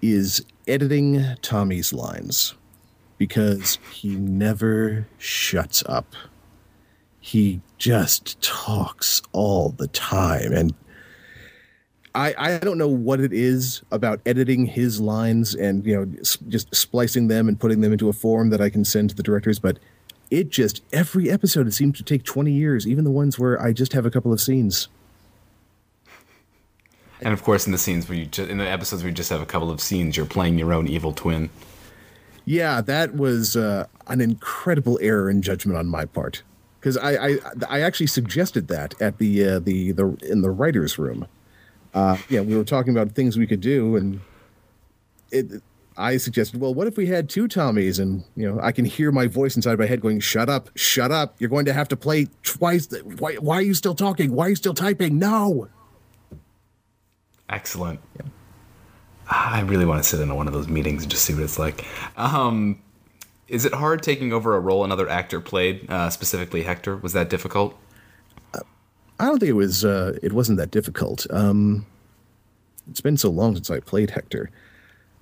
is 0.00 0.44
editing 0.66 1.36
Tommy's 1.42 1.92
lines 1.92 2.54
because 3.18 3.78
he 3.92 4.16
never 4.16 5.06
shuts 5.18 5.82
up. 5.86 6.14
He 7.20 7.60
just 7.84 8.40
talks 8.40 9.20
all 9.32 9.68
the 9.68 9.88
time, 9.88 10.54
and 10.54 10.72
I, 12.14 12.34
I 12.38 12.58
don't 12.58 12.78
know 12.78 12.88
what 12.88 13.20
it 13.20 13.34
is 13.34 13.82
about 13.90 14.22
editing 14.24 14.64
his 14.64 15.02
lines 15.02 15.54
and 15.54 15.84
you 15.84 15.94
know 15.94 16.06
just 16.48 16.74
splicing 16.74 17.28
them 17.28 17.46
and 17.46 17.60
putting 17.60 17.82
them 17.82 17.92
into 17.92 18.08
a 18.08 18.14
form 18.14 18.48
that 18.48 18.62
I 18.62 18.70
can 18.70 18.86
send 18.86 19.10
to 19.10 19.16
the 19.16 19.22
directors, 19.22 19.58
but 19.58 19.78
it 20.30 20.48
just 20.48 20.82
every 20.94 21.30
episode 21.30 21.66
it 21.66 21.74
seems 21.74 21.98
to 21.98 22.04
take 22.04 22.24
20 22.24 22.50
years, 22.52 22.86
even 22.88 23.04
the 23.04 23.10
ones 23.10 23.38
where 23.38 23.60
I 23.60 23.74
just 23.74 23.92
have 23.92 24.06
a 24.06 24.10
couple 24.10 24.32
of 24.32 24.40
scenes. 24.40 24.88
And 27.20 27.34
of 27.34 27.42
course, 27.42 27.66
in 27.66 27.72
the 27.72 27.78
scenes 27.78 28.08
where 28.08 28.16
you 28.16 28.24
ju- 28.24 28.46
in 28.46 28.56
the 28.56 28.66
episodes 28.66 29.02
where 29.02 29.10
you 29.10 29.14
just 29.14 29.28
have 29.28 29.42
a 29.42 29.46
couple 29.46 29.70
of 29.70 29.82
scenes, 29.82 30.16
you're 30.16 30.24
playing 30.24 30.58
your 30.58 30.72
own 30.72 30.88
evil 30.88 31.12
twin. 31.12 31.50
Yeah, 32.46 32.80
that 32.80 33.14
was 33.14 33.56
uh, 33.56 33.88
an 34.06 34.22
incredible 34.22 34.98
error 35.02 35.28
in 35.28 35.42
judgment 35.42 35.78
on 35.78 35.86
my 35.86 36.06
part 36.06 36.42
because 36.84 36.98
I, 36.98 37.16
I 37.16 37.38
I 37.70 37.80
actually 37.80 38.08
suggested 38.08 38.68
that 38.68 39.00
at 39.00 39.16
the 39.16 39.48
uh, 39.48 39.58
the 39.58 39.92
the 39.92 40.06
in 40.30 40.42
the 40.42 40.50
writers' 40.50 40.98
room. 40.98 41.26
Uh, 41.94 42.18
yeah, 42.28 42.42
we 42.42 42.54
were 42.54 42.64
talking 42.64 42.94
about 42.94 43.12
things 43.12 43.38
we 43.38 43.46
could 43.46 43.62
do, 43.62 43.96
and 43.96 44.20
it. 45.32 45.62
I 45.96 46.16
suggested, 46.16 46.60
well, 46.60 46.74
what 46.74 46.88
if 46.88 46.96
we 46.96 47.06
had 47.06 47.30
two 47.30 47.46
Tommies, 47.46 48.00
and 48.00 48.24
you 48.34 48.50
know, 48.50 48.60
I 48.60 48.72
can 48.72 48.84
hear 48.84 49.12
my 49.12 49.28
voice 49.28 49.56
inside 49.56 49.78
my 49.78 49.86
head 49.86 50.02
going, 50.02 50.20
"Shut 50.20 50.50
up, 50.50 50.68
shut 50.74 51.10
up! 51.10 51.36
You're 51.38 51.48
going 51.48 51.64
to 51.64 51.72
have 51.72 51.88
to 51.88 51.96
play 51.96 52.26
twice. 52.42 52.88
Why, 53.18 53.36
why 53.36 53.56
are 53.56 53.62
you 53.62 53.74
still 53.74 53.94
talking? 53.94 54.32
Why 54.32 54.46
are 54.46 54.50
you 54.50 54.56
still 54.56 54.74
typing? 54.74 55.18
No!" 55.18 55.68
Excellent. 57.48 58.00
I 59.26 59.60
really 59.62 59.86
want 59.86 60.02
to 60.02 60.08
sit 60.08 60.20
in 60.20 60.34
one 60.34 60.48
of 60.48 60.52
those 60.52 60.68
meetings 60.68 61.04
and 61.04 61.10
just 61.10 61.24
see 61.24 61.32
what 61.32 61.44
it's 61.44 61.58
like. 61.58 61.86
Um, 62.18 62.82
is 63.48 63.64
it 63.64 63.74
hard 63.74 64.02
taking 64.02 64.32
over 64.32 64.56
a 64.56 64.60
role 64.60 64.84
another 64.84 65.08
actor 65.08 65.40
played, 65.40 65.90
uh, 65.90 66.10
specifically 66.10 66.62
Hector? 66.62 66.96
Was 66.96 67.12
that 67.12 67.28
difficult? 67.28 67.78
I 69.20 69.26
don't 69.26 69.38
think 69.38 69.50
it 69.50 69.54
was. 69.54 69.84
Uh, 69.84 70.18
it 70.22 70.32
wasn't 70.32 70.58
that 70.58 70.70
difficult. 70.70 71.26
Um, 71.30 71.86
it's 72.90 73.00
been 73.00 73.16
so 73.16 73.30
long 73.30 73.54
since 73.54 73.70
I 73.70 73.80
played 73.80 74.10
Hector. 74.10 74.50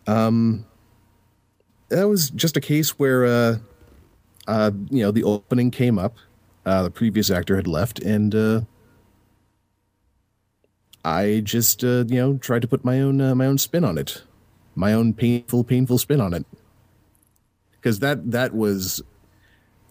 Um, 0.06 0.64
that 1.88 2.08
was 2.08 2.30
just 2.30 2.56
a 2.56 2.60
case 2.60 2.98
where, 2.98 3.26
uh, 3.26 3.58
uh, 4.48 4.70
you 4.90 5.02
know, 5.02 5.10
the 5.10 5.24
opening 5.24 5.70
came 5.70 5.98
up. 5.98 6.16
Uh, 6.64 6.84
the 6.84 6.90
previous 6.90 7.28
actor 7.30 7.56
had 7.56 7.66
left, 7.66 7.98
and 7.98 8.34
uh, 8.34 8.60
I 11.04 11.40
just, 11.44 11.82
uh, 11.82 12.04
you 12.06 12.16
know, 12.16 12.36
tried 12.38 12.62
to 12.62 12.68
put 12.68 12.84
my 12.84 13.00
own 13.00 13.20
uh, 13.20 13.34
my 13.34 13.46
own 13.46 13.58
spin 13.58 13.84
on 13.84 13.98
it, 13.98 14.22
my 14.74 14.92
own 14.92 15.12
painful, 15.12 15.64
painful 15.64 15.98
spin 15.98 16.20
on 16.20 16.32
it. 16.32 16.46
Because 17.82 17.98
that 17.98 18.30
that 18.30 18.54
was, 18.54 19.02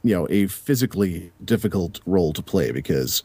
you 0.01 0.15
know, 0.15 0.25
a 0.29 0.48
physically 0.48 1.31
difficult 1.43 2.00
role 2.05 2.31
to 2.33 2.41
play 2.41 2.71
because 2.71 3.21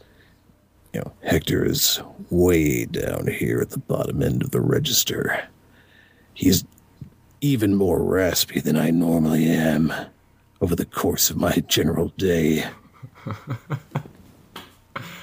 you 0.93 0.99
know, 1.01 1.11
Hector 1.23 1.65
is 1.65 2.01
way 2.29 2.85
down 2.85 3.27
here 3.27 3.59
at 3.61 3.69
the 3.69 3.79
bottom 3.79 4.21
end 4.21 4.43
of 4.43 4.51
the 4.51 4.61
register. 4.61 5.47
He's 6.33 6.65
even 7.39 7.75
more 7.75 8.03
raspy 8.03 8.59
than 8.59 8.75
I 8.75 8.89
normally 8.89 9.47
am 9.47 9.93
over 10.61 10.75
the 10.75 10.85
course 10.85 11.29
of 11.29 11.37
my 11.37 11.63
general 11.67 12.09
day. 12.17 12.65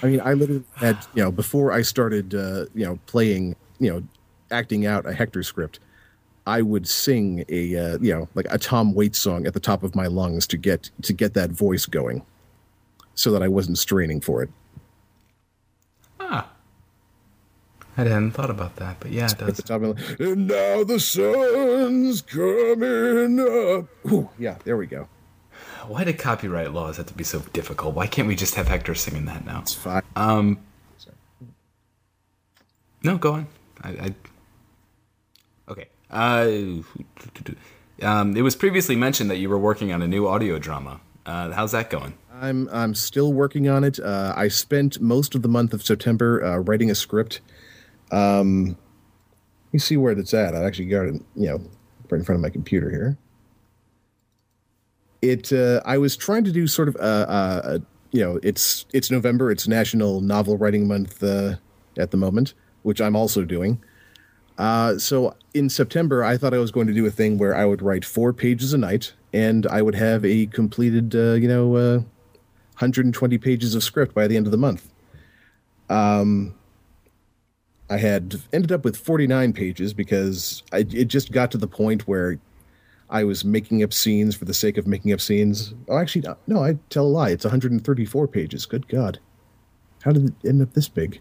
I 0.02 0.06
mean, 0.06 0.20
I 0.20 0.34
literally 0.34 0.64
had, 0.74 0.98
you 1.14 1.22
know, 1.22 1.32
before 1.32 1.72
I 1.72 1.82
started, 1.82 2.34
uh, 2.34 2.66
you 2.74 2.84
know, 2.84 2.98
playing, 3.06 3.56
you 3.80 3.90
know, 3.90 4.02
acting 4.50 4.86
out 4.86 5.06
a 5.06 5.12
Hector 5.12 5.42
script, 5.42 5.80
I 6.46 6.62
would 6.62 6.86
sing 6.86 7.44
a, 7.48 7.76
uh, 7.76 7.98
you 8.00 8.14
know, 8.14 8.28
like 8.34 8.46
a 8.50 8.58
Tom 8.58 8.94
Waits 8.94 9.18
song 9.18 9.46
at 9.46 9.54
the 9.54 9.60
top 9.60 9.82
of 9.82 9.94
my 9.94 10.06
lungs 10.06 10.46
to 10.48 10.56
get 10.56 10.90
to 11.02 11.12
get 11.12 11.34
that 11.34 11.50
voice 11.50 11.86
going, 11.86 12.22
so 13.14 13.30
that 13.30 13.42
I 13.42 13.48
wasn't 13.48 13.78
straining 13.78 14.20
for 14.20 14.42
it. 14.42 14.50
Ah. 16.20 16.50
I 17.96 18.02
hadn't 18.02 18.32
thought 18.32 18.50
about 18.50 18.76
that, 18.76 18.98
but 18.98 19.12
yeah, 19.12 19.26
it 19.26 19.38
does. 19.38 19.48
at 19.50 19.56
the 19.56 19.62
top 19.62 19.82
of 19.82 19.96
the, 20.18 20.32
and 20.32 20.48
now 20.48 20.82
the 20.84 20.98
sun's 20.98 22.22
coming 22.22 23.40
up. 23.40 24.12
Ooh, 24.12 24.28
yeah, 24.38 24.58
there 24.64 24.76
we 24.76 24.86
go. 24.86 25.08
Why 25.86 26.04
did 26.04 26.18
copyright 26.18 26.72
laws 26.72 26.96
have 26.96 27.06
to 27.06 27.14
be 27.14 27.24
so 27.24 27.40
difficult? 27.52 27.94
Why 27.94 28.06
can't 28.06 28.26
we 28.26 28.34
just 28.36 28.54
have 28.54 28.68
Hector 28.68 28.94
singing 28.94 29.26
that 29.26 29.44
now? 29.44 29.60
It's 29.60 29.74
fine. 29.74 30.02
Um, 30.16 30.58
no, 33.02 33.18
go 33.18 33.34
on. 33.34 33.46
I, 33.82 33.88
I. 33.90 34.14
Uh, 36.10 36.82
um, 38.02 38.36
it 38.36 38.42
was 38.42 38.56
previously 38.56 38.96
mentioned 38.96 39.30
that 39.30 39.38
you 39.38 39.48
were 39.48 39.58
working 39.58 39.92
on 39.92 40.02
a 40.02 40.08
new 40.08 40.26
audio 40.26 40.58
drama. 40.58 41.00
Uh, 41.26 41.52
how's 41.52 41.72
that 41.72 41.90
going? 41.90 42.14
I'm 42.32 42.68
I'm 42.72 42.94
still 42.94 43.32
working 43.32 43.68
on 43.68 43.84
it. 43.84 43.98
Uh, 43.98 44.34
I 44.36 44.48
spent 44.48 45.00
most 45.00 45.34
of 45.34 45.42
the 45.42 45.48
month 45.48 45.72
of 45.72 45.82
September 45.84 46.44
uh, 46.44 46.58
writing 46.58 46.90
a 46.90 46.94
script. 46.94 47.40
Um, 48.10 48.76
let 49.66 49.72
me 49.72 49.78
see 49.78 49.96
where 49.96 50.12
it's 50.12 50.34
at. 50.34 50.54
I 50.54 50.64
actually 50.64 50.86
got 50.86 51.06
it, 51.06 51.22
you 51.36 51.46
know, 51.46 51.58
right 52.10 52.18
in 52.18 52.24
front 52.24 52.38
of 52.38 52.42
my 52.42 52.50
computer 52.50 52.90
here. 52.90 53.16
It. 55.22 55.52
Uh, 55.52 55.80
I 55.84 55.98
was 55.98 56.16
trying 56.16 56.44
to 56.44 56.52
do 56.52 56.66
sort 56.66 56.88
of 56.88 56.96
a 56.96 57.80
you 58.14 58.20
know, 58.20 58.38
it's 58.44 58.86
it's 58.92 59.10
November. 59.10 59.50
It's 59.50 59.66
National 59.66 60.20
Novel 60.20 60.56
Writing 60.56 60.86
Month 60.86 61.20
uh, 61.20 61.56
at 61.98 62.12
the 62.12 62.16
moment, 62.16 62.54
which 62.84 63.00
I'm 63.00 63.16
also 63.16 63.44
doing. 63.44 63.82
Uh, 64.58 64.98
so 64.98 65.34
in 65.52 65.68
September, 65.68 66.22
I 66.24 66.36
thought 66.36 66.54
I 66.54 66.58
was 66.58 66.70
going 66.70 66.86
to 66.86 66.92
do 66.92 67.06
a 67.06 67.10
thing 67.10 67.38
where 67.38 67.54
I 67.54 67.64
would 67.64 67.82
write 67.82 68.04
four 68.04 68.32
pages 68.32 68.72
a 68.72 68.78
night, 68.78 69.12
and 69.32 69.66
I 69.66 69.82
would 69.82 69.94
have 69.94 70.24
a 70.24 70.46
completed, 70.46 71.14
uh, 71.14 71.32
you 71.32 71.48
know, 71.48 71.76
uh, 71.76 71.98
120 72.78 73.38
pages 73.38 73.74
of 73.74 73.82
script 73.82 74.14
by 74.14 74.26
the 74.26 74.36
end 74.36 74.46
of 74.46 74.52
the 74.52 74.58
month. 74.58 74.88
Um, 75.88 76.54
I 77.90 77.98
had 77.98 78.40
ended 78.52 78.72
up 78.72 78.84
with 78.84 78.96
49 78.96 79.52
pages 79.52 79.92
because 79.92 80.62
I, 80.72 80.78
it 80.78 81.06
just 81.06 81.32
got 81.32 81.50
to 81.52 81.58
the 81.58 81.66
point 81.68 82.08
where 82.08 82.38
I 83.10 83.24
was 83.24 83.44
making 83.44 83.82
up 83.82 83.92
scenes 83.92 84.34
for 84.34 84.44
the 84.46 84.54
sake 84.54 84.78
of 84.78 84.86
making 84.86 85.12
up 85.12 85.20
scenes. 85.20 85.74
Oh, 85.88 85.98
actually, 85.98 86.26
no, 86.46 86.64
I 86.64 86.78
tell 86.88 87.04
a 87.04 87.08
lie. 87.08 87.30
It's 87.30 87.44
134 87.44 88.26
pages. 88.28 88.66
Good 88.66 88.88
God. 88.88 89.18
How 90.02 90.12
did 90.12 90.26
it 90.26 90.48
end 90.48 90.62
up 90.62 90.72
this 90.72 90.88
big? 90.88 91.20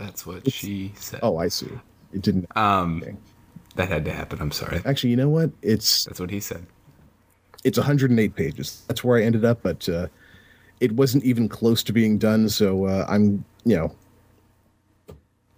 That's 0.00 0.24
what 0.26 0.50
she 0.50 0.92
said. 0.96 1.20
Oh, 1.22 1.36
I 1.36 1.48
see. 1.48 1.68
It 2.12 2.22
didn't. 2.22 2.46
um, 2.56 3.02
okay. 3.02 3.16
that 3.76 3.88
had 3.88 4.04
to 4.06 4.12
happen. 4.12 4.40
I'm 4.40 4.50
sorry. 4.50 4.80
Actually, 4.84 5.10
you 5.10 5.16
know 5.16 5.28
what? 5.28 5.50
It's 5.62 6.04
That's 6.06 6.18
what 6.20 6.30
he 6.30 6.40
said. 6.40 6.66
it's 7.64 7.78
108 7.78 8.34
pages. 8.34 8.82
That's 8.88 9.04
where 9.04 9.18
I 9.18 9.22
ended 9.22 9.44
up, 9.44 9.62
but 9.62 9.88
uh, 9.88 10.08
it 10.80 10.92
wasn't 10.92 11.24
even 11.24 11.48
close 11.48 11.82
to 11.84 11.92
being 11.92 12.18
done. 12.18 12.48
So 12.48 12.86
uh, 12.86 13.04
I'm, 13.08 13.44
you 13.64 13.76
know, 13.76 13.94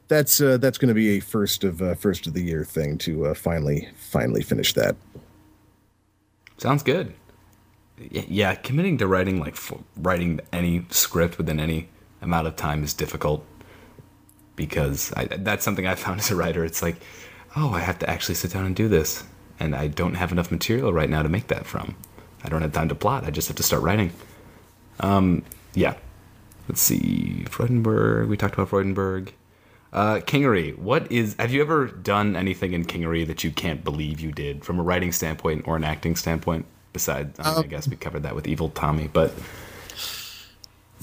that's 0.08 0.40
uh, 0.40 0.58
that's 0.58 0.76
going 0.76 0.88
to 0.88 0.94
be 0.94 1.16
a 1.16 1.20
first 1.20 1.64
of 1.64 1.80
uh, 1.80 1.94
first 1.94 2.26
of 2.26 2.34
the 2.34 2.42
year 2.42 2.64
thing 2.64 2.98
to 2.98 3.26
uh, 3.28 3.34
finally 3.34 3.88
finally 3.96 4.42
finish 4.42 4.74
that. 4.74 4.96
Sounds 6.58 6.82
good. 6.82 7.14
Y- 7.98 8.26
Yeah, 8.28 8.54
committing 8.56 8.98
to 8.98 9.06
writing 9.06 9.40
like 9.40 9.56
writing 9.96 10.40
any 10.52 10.84
script 10.90 11.38
within 11.38 11.58
any 11.60 11.88
amount 12.20 12.46
of 12.46 12.56
time 12.56 12.84
is 12.84 12.92
difficult 12.92 13.44
because 14.56 15.12
I, 15.16 15.26
that's 15.26 15.64
something 15.64 15.86
I 15.86 15.94
found 15.94 16.20
as 16.20 16.30
a 16.30 16.36
writer. 16.36 16.64
It's 16.64 16.82
like, 16.82 16.96
oh, 17.56 17.70
I 17.70 17.80
have 17.80 17.98
to 18.00 18.10
actually 18.10 18.36
sit 18.36 18.52
down 18.52 18.66
and 18.66 18.76
do 18.76 18.88
this, 18.88 19.24
and 19.60 19.74
I 19.74 19.88
don't 19.88 20.14
have 20.14 20.32
enough 20.32 20.50
material 20.50 20.92
right 20.92 21.10
now 21.10 21.22
to 21.22 21.28
make 21.28 21.48
that 21.48 21.66
from. 21.66 21.96
I 22.44 22.48
don't 22.48 22.62
have 22.62 22.72
time 22.72 22.88
to 22.88 22.94
plot. 22.94 23.24
I 23.24 23.30
just 23.30 23.48
have 23.48 23.56
to 23.58 23.62
start 23.62 23.82
writing. 23.82 24.12
Um, 25.00 25.42
yeah. 25.74 25.94
Let's 26.68 26.80
see, 26.80 27.44
Freudenberg. 27.48 28.28
We 28.28 28.36
talked 28.36 28.54
about 28.54 28.70
Freudenberg. 28.70 29.30
Uh, 29.92 30.20
Kingery, 30.20 30.76
what 30.78 31.10
is? 31.12 31.36
Have 31.38 31.52
you 31.52 31.60
ever 31.60 31.86
done 31.86 32.34
anything 32.34 32.72
in 32.72 32.84
Kingery 32.84 33.26
that 33.26 33.44
you 33.44 33.50
can't 33.50 33.84
believe 33.84 34.20
you 34.20 34.32
did, 34.32 34.64
from 34.64 34.80
a 34.80 34.82
writing 34.82 35.12
standpoint 35.12 35.66
or 35.66 35.76
an 35.76 35.84
acting 35.84 36.16
standpoint? 36.16 36.64
Besides, 36.92 37.38
I, 37.40 37.54
mean, 37.54 37.64
I 37.64 37.66
guess 37.66 37.88
we 37.88 37.96
covered 37.96 38.22
that 38.22 38.34
with 38.34 38.46
Evil 38.46 38.70
Tommy, 38.70 39.08
but 39.12 39.32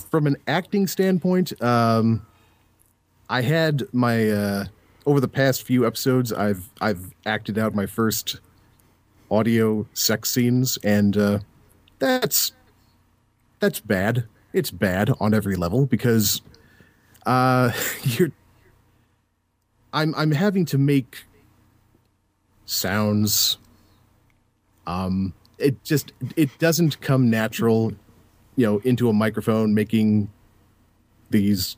From 0.10 0.28
an 0.28 0.38
acting 0.48 0.88
standpoint, 0.88 1.62
um, 1.62 2.26
I 3.30 3.42
had 3.42 3.84
my 3.94 4.30
uh, 4.30 4.66
over 5.06 5.20
the 5.20 5.28
past 5.28 5.64
few 5.64 5.86
episodes, 5.86 6.34
I've 6.34 6.70
I've 6.82 7.14
acted 7.26 7.58
out 7.58 7.76
my 7.76 7.86
first 7.86 8.40
audio 9.32 9.88
sex 9.94 10.32
scenes, 10.32 10.78
and 10.84 11.16
uh, 11.16 11.40
that's 12.00 12.52
that's 13.60 13.80
bad. 13.80 14.26
It's 14.52 14.72
bad 14.72 15.12
on 15.20 15.34
every 15.34 15.56
level 15.56 15.86
because 15.86 16.42
uh, 17.26 17.72
you're. 18.04 18.32
I'm 19.94 20.14
I'm 20.16 20.32
having 20.32 20.66
to 20.66 20.78
make 20.78 21.24
sounds. 22.66 23.58
Um, 24.88 25.34
it 25.58 25.84
just 25.84 26.14
it 26.36 26.50
doesn't 26.60 27.00
come 27.02 27.30
natural, 27.30 27.94
you 28.56 28.66
know, 28.66 28.78
into 28.80 29.10
a 29.10 29.14
microphone 29.14 29.74
making 29.74 30.32
these 31.30 31.78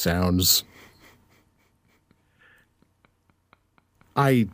sounds. 0.00 0.64
I 4.16 4.48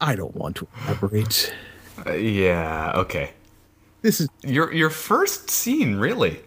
I 0.00 0.16
don't 0.16 0.34
want 0.34 0.56
to 0.56 0.68
elaborate. 0.84 1.54
uh, 2.06 2.12
yeah, 2.12 2.92
okay. 2.96 3.30
This 4.02 4.20
is 4.20 4.28
Your 4.42 4.72
your 4.72 4.90
first 4.90 5.50
scene, 5.50 5.96
really? 5.96 6.40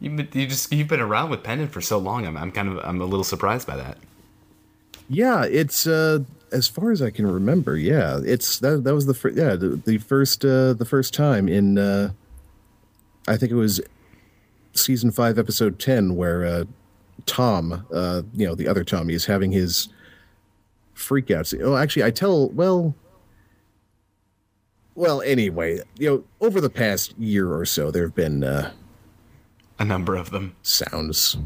You 0.00 0.10
you 0.32 0.46
just 0.46 0.72
you've 0.72 0.88
been 0.88 1.00
around 1.00 1.30
with 1.30 1.42
Pendant 1.42 1.70
for 1.72 1.80
so 1.80 1.98
long. 1.98 2.26
I'm 2.26 2.36
I'm 2.36 2.50
kind 2.52 2.68
of 2.68 2.78
I'm 2.84 3.00
a 3.00 3.04
little 3.04 3.24
surprised 3.24 3.66
by 3.66 3.76
that. 3.76 3.98
Yeah, 5.08 5.44
it's 5.44 5.86
uh 5.86 6.20
as 6.52 6.68
far 6.68 6.92
as 6.92 7.02
I 7.02 7.10
can 7.10 7.26
remember, 7.26 7.76
yeah, 7.76 8.20
it's 8.24 8.58
that 8.60 8.84
that 8.84 8.94
was 8.94 9.06
the 9.06 9.14
first 9.14 9.36
yeah, 9.36 9.56
the, 9.56 9.80
the 9.84 9.98
first 9.98 10.44
uh 10.44 10.72
the 10.74 10.84
first 10.84 11.14
time 11.14 11.48
in 11.48 11.78
uh 11.78 12.12
I 13.26 13.36
think 13.36 13.50
it 13.50 13.56
was 13.56 13.80
season 14.74 15.10
5 15.10 15.38
episode 15.38 15.78
10 15.78 16.16
where 16.16 16.44
uh 16.44 16.64
Tom, 17.26 17.86
uh 17.92 18.22
you 18.34 18.46
know, 18.46 18.54
the 18.54 18.68
other 18.68 18.84
Tommy 18.84 19.14
is 19.14 19.24
having 19.26 19.52
his 19.52 19.88
freakouts. 20.96 21.58
Oh, 21.62 21.76
actually 21.76 22.04
I 22.04 22.10
tell 22.10 22.48
well 22.50 22.94
well, 24.96 25.22
anyway, 25.22 25.80
you 25.98 26.08
know, 26.08 26.24
over 26.40 26.60
the 26.60 26.70
past 26.70 27.18
year 27.18 27.52
or 27.52 27.64
so 27.66 27.90
there 27.90 28.04
have 28.04 28.14
been 28.14 28.44
uh 28.44 28.72
A 29.78 29.84
number 29.84 30.14
of 30.16 30.30
them. 30.30 30.54
sounds, 30.62 31.36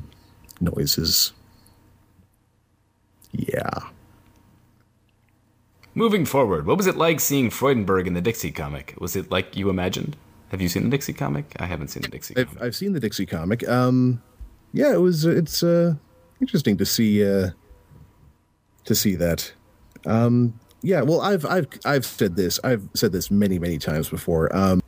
noises. 0.61 1.33
Yeah. 3.33 3.71
Moving 5.95 6.25
forward, 6.25 6.67
what 6.67 6.77
was 6.77 6.87
it 6.87 6.97
like 6.97 7.21
seeing 7.21 7.51
Freudenberg 7.51 8.07
in 8.07 8.15
the 8.15 8.21
Dixie 8.21 8.53
comic? 8.53 8.95
Was 8.99 9.17
it 9.17 9.31
like 9.31 9.57
you 9.57 9.69
imagined? 9.69 10.17
Have 10.51 10.61
you 10.63 10.69
seen 10.69 10.85
the 10.85 10.91
Dixie 10.91 11.13
comic? 11.13 11.53
I 11.59 11.67
haven't 11.67 11.89
seen 11.89 12.03
the 12.03 12.09
Dixie 12.09 12.37
I've 12.37 12.49
comic. 12.49 12.63
I've 12.63 12.77
seen 12.77 12.93
the 12.93 13.01
Dixie 13.01 13.27
comic. 13.27 13.69
Um, 13.69 14.23
yeah, 14.73 14.93
it 14.93 15.01
was 15.01 15.25
it's 15.25 15.63
uh 15.63 15.95
interesting 16.41 16.77
to 16.77 16.87
see 16.87 17.25
uh 17.25 17.51
to 18.85 18.95
see 18.95 19.15
that. 19.17 19.53
Um, 20.07 20.59
yeah, 20.83 21.03
well, 21.03 21.21
I've 21.21 21.45
I've 21.45 21.69
I've 21.85 22.07
said 22.07 22.37
this. 22.37 22.61
I've 22.65 22.89
said 22.95 23.13
this 23.13 23.31
many 23.31 23.59
many 23.59 23.79
times 23.79 24.09
before. 24.09 24.55
Um, 24.55 24.83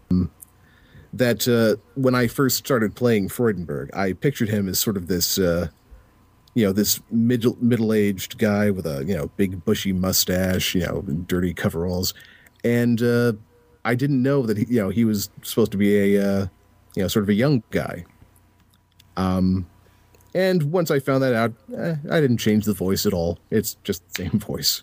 that 1.13 1.49
uh, 1.49 1.77
when 2.01 2.15
I 2.15 2.29
first 2.29 2.57
started 2.57 2.95
playing 2.95 3.29
Freudenberg, 3.29 3.95
I 3.95 4.13
pictured 4.13 4.49
him 4.49 4.69
as 4.69 4.79
sort 4.79 4.97
of 4.97 5.09
this. 5.09 5.39
Uh, 5.39 5.69
you 6.55 6.67
know 6.67 6.73
this 6.73 7.01
middle 7.11 7.57
middle-aged 7.61 8.37
guy 8.39 8.71
with 8.71 8.85
a 8.85 9.05
you 9.05 9.17
know 9.17 9.29
big 9.37 9.65
bushy 9.65 9.93
mustache 9.93 10.75
you 10.75 10.85
know 10.85 11.03
dirty 11.03 11.55
coveralls 11.55 12.13
and 12.65 13.03
uh 13.03 13.33
i 13.85 13.95
didn't 13.95 14.21
know 14.21 14.43
that 14.43 14.57
he 14.57 14.67
you 14.69 14.81
know 14.81 14.89
he 14.89 15.05
was 15.05 15.31
supposed 15.43 15.71
to 15.71 15.79
be 15.79 16.17
a 16.17 16.21
uh 16.21 16.47
you 16.97 17.03
know 17.03 17.09
sort 17.09 17.23
of 17.23 17.29
a 17.29 17.35
young 17.35 17.63
guy 17.71 18.05
um 19.21 19.67
and 20.35 20.59
once 20.79 20.91
i 20.91 20.99
found 21.09 21.21
that 21.23 21.35
out 21.35 21.53
eh, 21.77 21.97
i 22.11 22.21
didn't 22.21 22.39
change 22.47 22.65
the 22.65 22.73
voice 22.87 23.07
at 23.07 23.13
all 23.13 23.39
it's 23.51 23.71
just 23.89 24.01
the 24.09 24.15
same 24.23 24.39
voice 24.53 24.83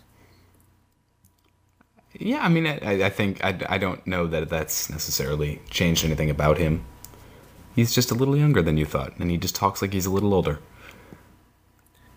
Yeah, 2.20 2.42
I 2.42 2.48
mean, 2.48 2.66
I, 2.66 3.06
I 3.08 3.10
think 3.18 3.32
I, 3.44 3.52
I 3.74 3.78
don't 3.78 4.02
know 4.06 4.26
that 4.26 4.48
that's 4.48 4.90
necessarily 4.90 5.60
changed 5.70 6.04
anything 6.04 6.30
about 6.30 6.58
him. 6.58 6.74
He's 7.76 7.94
just 7.94 8.10
a 8.10 8.14
little 8.14 8.36
younger 8.36 8.62
than 8.62 8.76
you 8.76 8.86
thought, 8.94 9.12
and 9.20 9.30
he 9.30 9.36
just 9.38 9.54
talks 9.54 9.78
like 9.82 9.92
he's 9.92 10.06
a 10.06 10.10
little 10.10 10.32
older. 10.34 10.58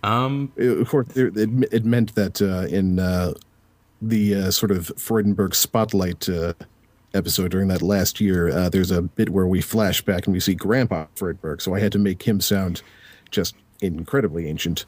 Um, 0.04 0.52
of 0.58 0.90
course 0.90 1.08
it, 1.16 1.38
it, 1.38 1.50
it 1.72 1.86
meant 1.86 2.16
that 2.16 2.42
uh 2.42 2.66
in 2.78 2.98
uh 2.98 3.34
the 4.02 4.24
uh, 4.36 4.52
sort 4.52 4.72
of 4.72 4.92
freudenberg 4.98 5.54
spotlight 5.54 6.28
uh 6.28 6.54
episode 7.14 7.52
during 7.52 7.68
that 7.68 7.82
last 7.82 8.20
year 8.22 8.50
uh 8.50 8.70
there's 8.70 8.92
a 8.92 9.02
bit 9.02 9.30
where 9.30 9.46
we 9.48 9.62
flash 9.62 10.02
back 10.02 10.26
and 10.26 10.34
we 10.34 10.40
see 10.40 10.54
grandpa 10.56 11.06
freudenberg 11.16 11.62
so 11.62 11.74
i 11.76 11.80
had 11.80 11.92
to 11.92 12.00
make 12.00 12.24
him 12.24 12.40
sound 12.40 12.82
just 13.32 13.56
incredibly 13.82 14.48
ancient 14.48 14.86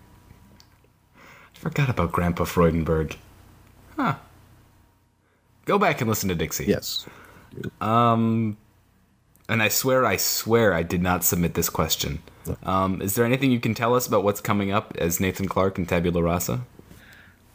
I 1.15 1.59
forgot 1.69 1.87
about 1.89 2.11
Grandpa 2.11 2.43
Freudenberg. 2.43 3.15
Huh. 3.95 4.15
Go 5.63 5.79
back 5.79 6.01
and 6.01 6.09
listen 6.09 6.27
to 6.27 6.35
Dixie. 6.35 6.65
yes 6.65 7.05
Um, 7.79 8.57
And 9.47 9.63
I 9.63 9.69
swear, 9.69 10.05
I 10.05 10.17
swear, 10.17 10.73
I 10.73 10.83
did 10.83 11.01
not 11.01 11.23
submit 11.23 11.53
this 11.53 11.69
question. 11.69 12.19
Um, 12.63 13.01
is 13.01 13.15
there 13.15 13.23
anything 13.23 13.49
you 13.51 13.61
can 13.61 13.73
tell 13.73 13.95
us 13.95 14.07
about 14.07 14.25
what's 14.25 14.41
coming 14.41 14.71
up 14.71 14.93
as 14.97 15.21
Nathan 15.21 15.47
Clark 15.47 15.77
and 15.77 15.87
Tabula 15.87 16.21
Rasa? 16.21 16.61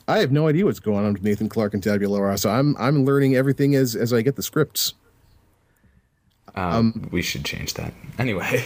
I 0.09 0.19
have 0.19 0.33
no 0.33 0.49
idea 0.49 0.65
what's 0.65 0.81
going 0.81 1.05
on 1.07 1.13
with 1.13 1.23
nathan 1.23 1.49
clark 1.49 1.73
and 1.75 1.83
tabula 1.83 2.21
rasa 2.21 2.49
i'm 2.49 2.77
i'm 2.79 3.05
learning 3.05 3.37
everything 3.37 3.75
as 3.77 3.95
as 3.95 4.13
i 4.13 4.21
get 4.23 4.35
the 4.37 4.43
scripts 4.43 4.95
Um, 6.57 7.09
we 7.13 7.23
should 7.23 7.45
change 7.45 7.75
that. 7.75 7.93
Anyway, 8.19 8.65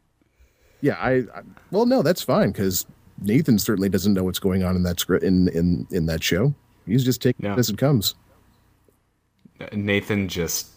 yeah 0.82 0.96
i, 1.00 1.12
I 1.34 1.42
well 1.70 1.86
no 1.86 2.02
that's 2.02 2.22
fine 2.22 2.50
because 2.52 2.84
nathan 3.22 3.58
certainly 3.58 3.88
doesn't 3.88 4.12
know 4.14 4.24
what's 4.24 4.38
going 4.38 4.62
on 4.64 4.76
in 4.76 4.82
that 4.82 5.00
script 5.00 5.24
in 5.24 5.48
in 5.48 5.86
in 5.90 6.06
that 6.06 6.22
show 6.22 6.54
he's 6.86 7.04
just 7.04 7.22
taking 7.22 7.46
Yeah. 7.46 7.54
it 7.54 7.58
as 7.58 7.70
it 7.70 7.78
comes 7.78 8.14
Nathan 9.72 10.26
just 10.28 10.68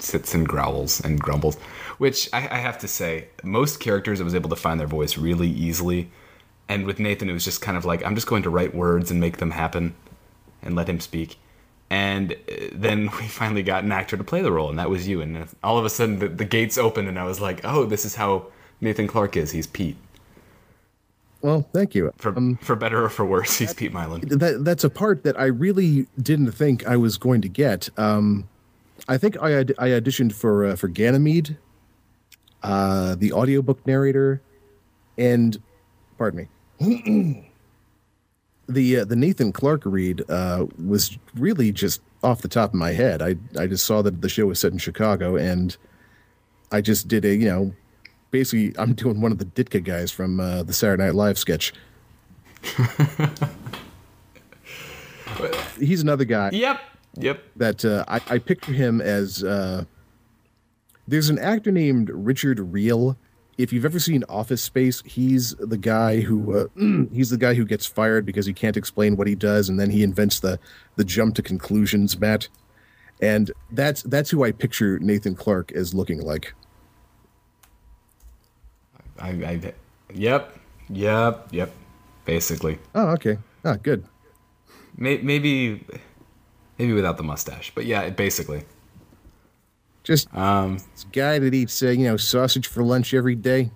sits 0.00 0.34
and 0.34 0.44
growls 0.46 1.00
and 1.04 1.20
grumbles, 1.20 1.54
which 1.98 2.28
I, 2.32 2.38
I 2.50 2.56
have 2.58 2.78
to 2.78 2.88
say, 2.88 3.28
most 3.44 3.78
characters 3.78 4.20
I 4.20 4.24
was 4.24 4.34
able 4.34 4.50
to 4.50 4.56
find 4.56 4.80
their 4.80 4.88
voice 4.88 5.16
really 5.16 5.48
easily. 5.48 6.10
And 6.68 6.86
with 6.86 6.98
Nathan, 6.98 7.28
it 7.28 7.32
was 7.34 7.44
just 7.44 7.60
kind 7.60 7.76
of 7.76 7.84
like, 7.84 8.04
I'm 8.04 8.14
just 8.14 8.26
going 8.26 8.42
to 8.44 8.50
write 8.50 8.74
words 8.74 9.10
and 9.10 9.20
make 9.20 9.36
them 9.36 9.50
happen 9.50 9.94
and 10.62 10.74
let 10.74 10.88
him 10.88 11.00
speak. 11.00 11.38
And 11.90 12.32
uh, 12.32 12.68
then 12.72 13.02
we 13.20 13.28
finally 13.28 13.62
got 13.62 13.84
an 13.84 13.92
actor 13.92 14.16
to 14.16 14.24
play 14.24 14.40
the 14.42 14.50
role, 14.50 14.70
and 14.70 14.78
that 14.78 14.88
was 14.90 15.06
you. 15.06 15.20
And 15.20 15.46
all 15.62 15.78
of 15.78 15.84
a 15.84 15.90
sudden, 15.90 16.18
the, 16.18 16.28
the 16.28 16.44
gates 16.44 16.78
opened, 16.78 17.08
and 17.08 17.18
I 17.18 17.24
was 17.24 17.40
like, 17.40 17.60
oh, 17.64 17.84
this 17.84 18.04
is 18.04 18.14
how 18.14 18.46
Nathan 18.80 19.06
Clark 19.06 19.36
is. 19.36 19.50
He's 19.52 19.66
Pete. 19.66 19.96
well 21.42 21.68
thank 21.74 21.94
you 21.94 22.10
For, 22.16 22.34
for 22.62 22.74
better 22.74 23.04
or 23.04 23.10
for 23.10 23.24
worse, 23.26 23.58
he's 23.58 23.74
Pete 23.74 23.92
Mylan. 23.92 24.26
that 24.38 24.64
that's 24.64 24.84
a 24.84 24.90
part 24.90 25.22
that 25.24 25.38
I 25.38 25.44
really 25.44 26.06
didn't 26.20 26.52
think 26.52 26.86
I 26.86 26.96
was 26.96 27.18
going 27.18 27.42
to 27.42 27.48
get. 27.48 27.90
Um, 27.98 28.48
I 29.06 29.18
think 29.18 29.36
I 29.42 29.60
I 29.60 29.88
auditioned 30.00 30.32
for 30.32 30.64
uh, 30.64 30.76
for 30.76 30.88
Ganymede, 30.88 31.56
uh, 32.62 33.14
the 33.16 33.32
audiobook 33.32 33.86
narrator, 33.86 34.40
and 35.18 35.60
pardon 36.16 36.38
me, 36.38 36.48
the 38.68 38.96
uh, 38.98 39.04
the 39.04 39.16
Nathan 39.16 39.52
Clark 39.52 39.82
read 39.84 40.22
uh, 40.28 40.66
was 40.84 41.16
really 41.34 41.72
just 41.72 42.00
off 42.22 42.42
the 42.42 42.48
top 42.48 42.70
of 42.70 42.74
my 42.74 42.92
head. 42.92 43.22
I 43.22 43.36
I 43.58 43.66
just 43.66 43.84
saw 43.86 44.02
that 44.02 44.20
the 44.22 44.28
show 44.28 44.46
was 44.46 44.60
set 44.60 44.72
in 44.72 44.78
Chicago, 44.78 45.36
and 45.36 45.76
I 46.72 46.80
just 46.80 47.08
did 47.08 47.24
a 47.24 47.34
you 47.34 47.46
know. 47.48 47.74
Basically, 48.30 48.74
I'm 48.78 48.94
doing 48.94 49.20
one 49.20 49.30
of 49.30 49.38
the 49.38 49.44
Ditka 49.44 49.84
guys 49.84 50.10
from 50.10 50.40
uh, 50.40 50.64
the 50.64 50.72
Saturday 50.72 51.04
Night 51.04 51.14
Live 51.14 51.38
sketch. 51.38 51.72
He's 55.78 56.00
another 56.00 56.24
guy 56.24 56.50
Yep. 56.52 56.80
Yep. 57.16 57.42
that 57.56 57.84
uh, 57.84 58.04
I, 58.08 58.20
I 58.28 58.38
picture 58.38 58.72
him 58.72 59.00
as 59.00 59.44
uh, 59.44 59.84
there's 61.06 61.28
an 61.28 61.38
actor 61.38 61.70
named 61.70 62.10
Richard 62.10 62.58
Riehle. 62.58 63.16
If 63.56 63.72
you've 63.72 63.84
ever 63.84 64.00
seen 64.00 64.24
Office 64.28 64.62
Space, 64.62 65.02
he's 65.04 65.54
the 65.56 65.76
guy 65.76 66.20
who 66.20 66.58
uh, 66.58 66.66
he's 67.12 67.30
the 67.30 67.38
guy 67.38 67.54
who 67.54 67.64
gets 67.64 67.86
fired 67.86 68.26
because 68.26 68.46
he 68.46 68.52
can't 68.52 68.76
explain 68.76 69.16
what 69.16 69.26
he 69.26 69.34
does, 69.34 69.68
and 69.68 69.78
then 69.78 69.90
he 69.90 70.02
invents 70.02 70.40
the 70.40 70.58
the 70.96 71.04
jump 71.04 71.34
to 71.36 71.42
conclusions, 71.42 72.18
mat. 72.18 72.48
And 73.20 73.52
that's 73.70 74.02
that's 74.02 74.30
who 74.30 74.44
I 74.44 74.52
picture 74.52 74.98
Nathan 74.98 75.34
Clark 75.34 75.72
as 75.72 75.94
looking 75.94 76.20
like. 76.20 76.52
I, 79.18 79.28
I, 79.28 79.72
yep. 80.12 80.58
Yep. 80.88 81.48
Yep. 81.52 81.72
Basically. 82.24 82.78
Oh, 82.94 83.08
okay. 83.10 83.38
Ah, 83.64 83.76
good. 83.76 84.04
Maybe, 84.96 85.84
maybe 86.78 86.92
without 86.92 87.16
the 87.16 87.22
mustache, 87.22 87.72
but 87.74 87.84
yeah, 87.84 88.08
basically. 88.10 88.64
Just 90.04 90.32
Um, 90.34 90.78
this 90.92 91.04
guy 91.12 91.38
that 91.38 91.54
eats 91.54 91.82
uh, 91.82 91.88
you 91.88 92.04
know 92.04 92.16
sausage 92.18 92.66
for 92.66 92.84
lunch 92.84 93.14
every 93.14 93.34
day, 93.34 93.70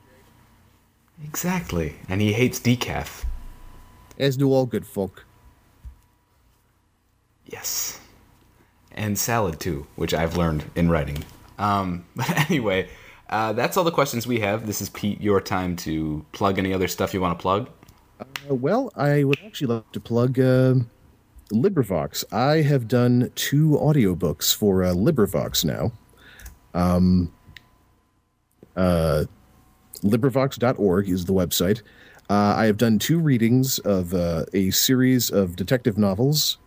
exactly. 1.24 1.96
And 2.08 2.20
he 2.20 2.34
hates 2.34 2.60
decaf. 2.60 3.24
as 4.18 4.36
do 4.36 4.52
all 4.52 4.66
good 4.66 4.86
folk. 4.86 5.24
Yes. 7.46 7.98
And 8.92 9.18
salad 9.18 9.58
too, 9.58 9.86
which 9.96 10.12
I've 10.12 10.36
learned 10.36 10.70
in 10.76 10.90
writing. 10.90 11.24
Um, 11.58 12.04
but 12.16 12.50
anyway, 12.50 12.88
uh, 13.30 13.52
that's 13.54 13.76
all 13.76 13.84
the 13.84 13.90
questions 13.90 14.26
we 14.26 14.40
have. 14.40 14.66
This 14.66 14.82
is 14.82 14.90
Pete. 14.90 15.20
Your 15.20 15.40
time 15.40 15.76
to 15.76 16.24
plug 16.32 16.58
any 16.58 16.74
other 16.74 16.88
stuff 16.88 17.14
you 17.14 17.20
want 17.20 17.38
to 17.38 17.42
plug. 17.42 17.68
Uh, 18.20 18.54
well, 18.54 18.92
I 18.96 19.24
would 19.24 19.38
actually 19.44 19.68
like 19.74 19.92
to 19.92 20.00
plug 20.00 20.38
uh, 20.38 20.74
LibriVox. 21.52 22.24
I 22.32 22.62
have 22.62 22.88
done 22.88 23.30
two 23.34 23.78
audiobooks 23.80 24.54
for 24.54 24.84
uh, 24.84 24.92
LibriVox 24.92 25.64
now. 25.64 25.92
Um, 26.74 27.33
uh, 28.76 29.24
LibriVox.org 30.02 31.09
is 31.09 31.24
the 31.24 31.33
website. 31.33 31.83
Uh, 32.31 32.54
I 32.57 32.66
have 32.66 32.76
done 32.76 32.98
two 32.98 33.18
readings 33.18 33.78
of 33.81 34.12
uh, 34.14 34.44
a 34.52 34.70
series 34.70 35.31
of 35.31 35.57
detective 35.57 35.96
novels 35.96 36.59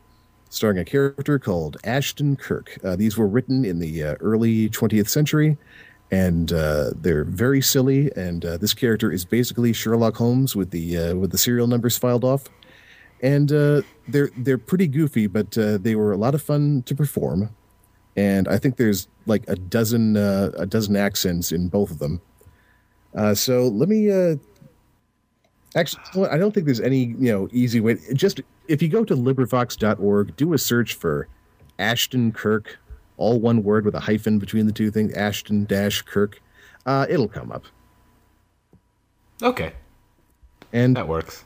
starring 0.50 0.80
a 0.80 0.84
character 0.84 1.40
called 1.40 1.78
Ashton 1.84 2.36
Kirk. 2.36 2.78
Uh, 2.84 2.96
these 2.96 3.18
were 3.18 3.28
written 3.28 3.64
in 3.64 3.80
the 3.80 4.04
uh, 4.04 4.16
early 4.20 4.70
20th 4.70 5.08
century, 5.08 5.58
and 6.10 6.52
uh, 6.52 6.92
they're 6.96 7.24
very 7.24 7.62
silly. 7.62 8.12
And 8.16 8.44
uh, 8.44 8.58
this 8.58 8.74
character 8.74 9.12
is 9.12 9.24
basically 9.24 9.72
Sherlock 9.72 10.18
Holmes 10.18 10.56
with 10.56 10.72
the 10.72 11.14
with 11.14 11.32
the 11.32 11.38
serial 11.38 11.68
numbers 11.68 11.98
filed 11.98 12.24
off. 12.24 12.46
And 13.22 13.50
they're 13.50 14.32
they're 14.36 14.58
pretty 14.58 14.88
goofy, 14.88 15.28
but 15.28 15.52
they 15.52 15.96
were 15.96 16.12
a 16.12 16.18
lot 16.18 16.34
of 16.34 16.42
fun 16.42 16.82
to 16.84 16.96
perform. 16.96 17.56
And 18.18 18.48
I 18.48 18.58
think 18.58 18.76
there's 18.78 19.08
like 19.26 19.44
a 19.48 19.56
dozen 19.56 20.18
uh, 20.18 20.52
a 20.58 20.66
dozen 20.66 20.96
accents 20.96 21.52
in 21.52 21.70
both 21.70 21.92
of 21.92 22.00
them. 22.00 22.22
Uh, 23.16 23.34
so 23.34 23.68
let 23.68 23.88
me. 23.90 24.12
Uh, 24.12 24.36
actually, 25.76 26.02
you 26.08 26.12
know 26.16 26.22
what? 26.22 26.32
I 26.32 26.38
don't 26.38 26.54
think 26.54 26.66
there's 26.66 26.82
any 26.82 27.06
you 27.18 27.32
know 27.32 27.48
easy 27.52 27.80
way. 27.80 27.98
Just 28.14 28.42
if 28.68 28.82
you 28.82 28.90
go 28.90 29.04
to 29.06 29.16
LibriVox.org, 29.16 30.36
do 30.36 30.54
a 30.54 30.58
search 30.58 30.94
for 30.96 31.28
Ashton 31.80 32.32
Kirk, 32.32 32.78
all 33.18 33.40
one 33.40 33.64
word 33.64 33.86
with 33.86 33.96
a 33.96 34.00
hyphen 34.02 34.40
between 34.40 34.66
the 34.66 34.74
two 34.74 34.92
things. 34.92 35.14
Ashton 35.14 35.66
dash 35.66 36.02
Kirk. 36.02 36.42
Uh, 36.86 37.06
it'll 37.10 37.28
come 37.28 37.52
up, 37.52 37.66
Okay, 39.42 39.74
and 40.74 40.96
that 40.98 41.08
works. 41.08 41.44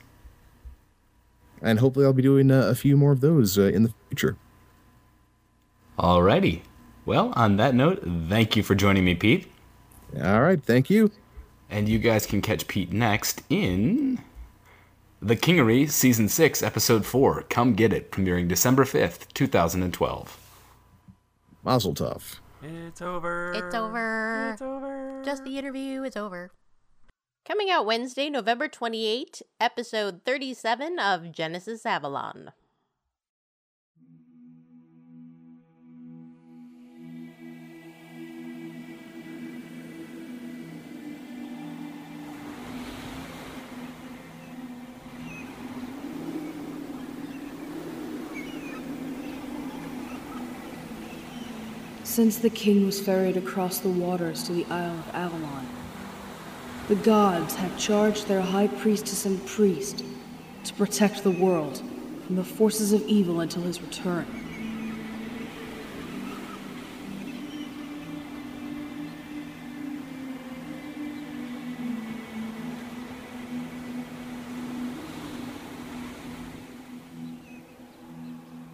and 1.62 1.80
hopefully 1.80 2.06
I'll 2.06 2.14
be 2.14 2.22
doing 2.22 2.52
uh, 2.52 2.68
a 2.68 2.76
few 2.76 2.96
more 2.98 3.12
of 3.12 3.22
those 3.22 3.58
uh, 3.58 3.64
in 3.64 3.84
the 3.84 3.94
future. 4.10 4.38
Alrighty. 5.98 6.62
Well, 7.06 7.32
on 7.36 7.58
that 7.58 7.76
note, 7.76 8.04
thank 8.30 8.56
you 8.56 8.64
for 8.64 8.76
joining 8.76 9.06
me, 9.06 9.16
Pete. 9.16 9.52
All 10.22 10.42
right, 10.42 10.62
thank 10.62 10.90
you. 10.90 11.12
And 11.70 11.88
you 11.88 12.00
guys 12.00 12.26
can 12.26 12.42
catch 12.42 12.68
Pete 12.68 12.92
next 12.92 13.44
in 13.50 14.22
The 15.22 15.36
Kingery 15.36 15.90
Season 15.90 16.28
6, 16.28 16.62
Episode 16.62 17.06
4. 17.06 17.44
Come 17.44 17.74
Get 17.74 17.94
It, 17.94 18.12
premiering 18.12 18.48
December 18.48 18.86
5th, 18.86 19.32
2012. 19.34 20.38
Mazel 21.64 21.94
tov. 21.94 22.40
It's 22.62 23.02
over. 23.02 23.54
It's 23.54 23.76
over. 23.76 24.52
It's 24.54 24.62
over. 24.62 25.22
Just 25.24 25.44
the 25.44 25.58
interview 25.58 26.04
is 26.04 26.16
over. 26.18 26.52
Coming 27.46 27.70
out 27.70 27.86
Wednesday, 27.86 28.30
November 28.30 28.68
28, 28.68 29.42
episode 29.60 30.22
37 30.26 30.98
of 31.00 31.32
Genesis 31.32 31.86
Avalon. 31.86 32.52
Since 52.16 52.38
the 52.38 52.50
king 52.50 52.86
was 52.86 53.02
ferried 53.02 53.36
across 53.36 53.80
the 53.80 53.90
waters 53.90 54.44
to 54.44 54.54
the 54.54 54.64
Isle 54.70 55.00
of 55.00 55.10
Avalon, 55.14 55.68
the 56.88 56.96
gods 56.96 57.56
have 57.56 57.78
charged 57.78 58.30
their 58.30 58.40
high 58.40 58.68
priestess 58.68 59.26
and 59.26 59.46
priest 59.46 60.02
to 60.64 60.74
protect 60.76 61.24
the 61.24 61.32
world 61.32 61.84
from 62.26 62.38
the 62.38 62.44
forces 62.46 62.94
of 62.94 63.02
evil 63.02 63.42
until 63.42 63.64
his 63.64 63.82
return. 63.82 64.26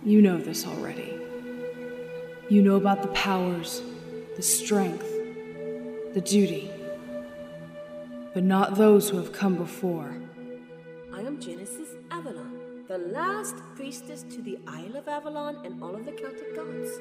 You 0.06 0.22
know 0.22 0.38
this 0.38 0.68
already. 0.68 1.11
You 2.52 2.62
know 2.62 2.76
about 2.76 3.02
the 3.02 3.08
powers, 3.14 3.82
the 4.36 4.42
strength, 4.42 5.10
the 6.14 6.20
duty, 6.20 6.70
but 8.34 8.44
not 8.44 8.76
those 8.76 9.10
who 9.10 9.16
have 9.16 9.32
come 9.32 9.56
before. 9.56 10.14
I 11.14 11.22
am 11.22 11.40
Genesis 11.40 11.88
Avalon, 12.12 12.84
the 12.90 12.98
last 12.98 13.56
priestess 13.78 14.24
to 14.24 14.42
the 14.42 14.60
Isle 14.68 14.98
of 14.98 15.08
Avalon 15.08 15.66
and 15.66 15.82
all 15.82 15.96
of 15.96 16.04
the 16.04 16.12
Celtic 16.12 16.54
gods. 16.54 17.00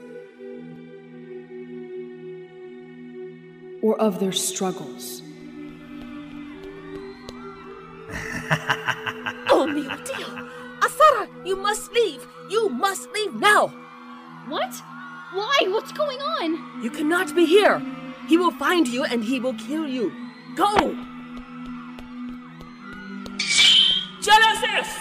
or 3.82 4.00
of 4.00 4.20
their 4.20 4.30
struggles. 4.30 5.22
Oh, 9.52 9.66
mio 9.66 9.96
Dio! 10.04 10.48
Asara, 10.78 11.26
you 11.44 11.56
must 11.56 11.92
leave! 11.92 12.24
You 12.48 12.68
must 12.68 13.10
leave 13.10 13.34
now! 13.34 13.66
What? 14.46 14.80
Why? 15.32 15.58
What's 15.68 15.92
going 15.92 16.20
on? 16.20 16.82
You 16.82 16.90
cannot 16.90 17.34
be 17.34 17.46
here! 17.46 17.80
He 18.28 18.36
will 18.36 18.50
find 18.50 18.88
you 18.88 19.04
and 19.04 19.24
he 19.24 19.38
will 19.40 19.54
kill 19.54 19.86
you! 19.86 20.12
Go! 20.56 20.76
Genesis! 24.20 24.98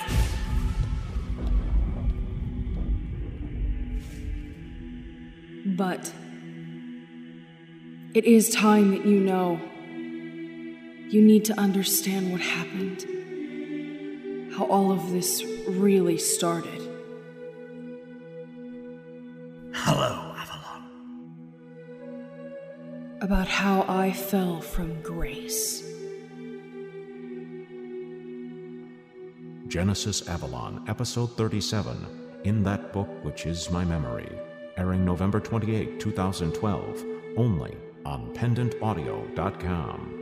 But 5.66 6.14
it 8.14 8.26
is 8.26 8.50
time 8.50 8.92
that 8.92 9.06
you 9.06 9.20
know. 9.20 9.60
You 11.10 11.22
need 11.24 11.46
to 11.46 11.60
understand 11.60 12.32
what 12.32 12.40
happened, 12.40 13.04
how 14.54 14.66
all 14.66 14.92
of 14.92 15.12
this 15.12 15.44
really 15.68 16.20
started. 16.20 16.79
About 23.30 23.48
how 23.48 23.86
I 23.88 24.12
fell 24.12 24.60
from 24.60 25.04
grace. 25.04 25.84
Genesis 29.68 30.28
Avalon, 30.28 30.84
Episode 30.88 31.38
37, 31.38 32.42
In 32.46 32.64
That 32.64 32.92
Book 32.92 33.08
Which 33.24 33.46
Is 33.46 33.70
My 33.70 33.86
Memory, 33.86 34.28
airing 34.78 35.06
November 35.06 35.40
28, 35.40 36.00
2012, 36.00 37.06
only 37.38 37.78
on 38.04 38.34
PendantAudio.com. 38.34 40.16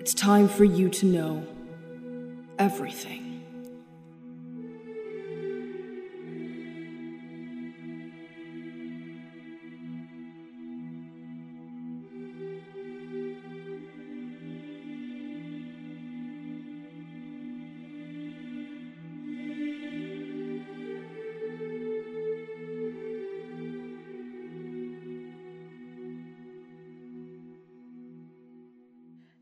It's 0.00 0.12
time 0.12 0.48
for 0.48 0.64
you 0.64 0.88
to 0.88 1.06
know 1.06 1.46
everything. 2.58 3.29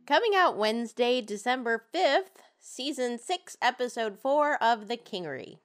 Coming 0.09 0.35
out 0.35 0.57
Wednesday, 0.57 1.21
December 1.21 1.85
5th, 1.95 2.41
season 2.59 3.19
6, 3.19 3.59
episode 3.61 4.19
4 4.19 4.55
of 4.55 4.89
The 4.89 4.97
Kingery. 4.97 5.59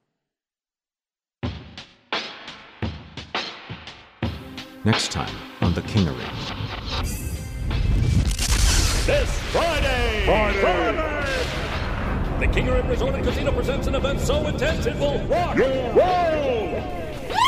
Next 4.83 5.13
time 5.13 5.33
on 5.61 5.73
The 5.73 5.79
Kingery. 5.83 6.27
This 9.05 9.39
Friday! 9.53 10.23
Friday! 10.25 11.25
The 12.41 12.47
Kingery 12.47 12.89
Resort 12.89 13.15
and 13.15 13.23
Casino 13.23 13.53
presents 13.53 13.87
an 13.87 13.95
event 13.95 14.19
so 14.19 14.45
intense 14.45 14.85
it 14.85 14.97
will 14.97 15.25
rock 15.27 15.55
your 15.55 15.69
world! 15.95 16.83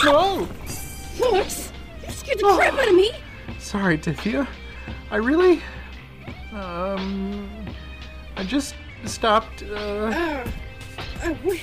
Whoa! 0.01 0.45
Felix, 0.65 1.73
you 2.05 2.13
scared 2.13 2.39
the 2.39 2.53
crap 2.55 2.73
oh. 2.73 2.79
out 2.79 2.87
of 2.87 2.95
me. 2.95 3.11
Sorry, 3.59 3.97
Tithia. 3.97 4.47
I 5.11 5.17
really. 5.17 5.61
Um. 6.95 7.49
I 8.37 8.43
just 8.43 8.75
stopped. 9.05 9.63
Uh, 9.63 9.65
Uh, 9.75 10.45
uh, 11.23 11.29
what? 11.43 11.57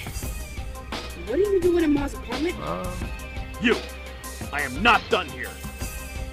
What 1.27 1.39
are 1.39 1.43
you 1.43 1.61
doing 1.61 1.85
in 1.85 1.93
Ma's 1.95 2.15
apartment? 2.15 2.57
You! 3.63 3.77
I 4.53 4.63
am 4.63 4.83
not 4.83 5.01
done 5.09 5.27
here. 5.29 5.51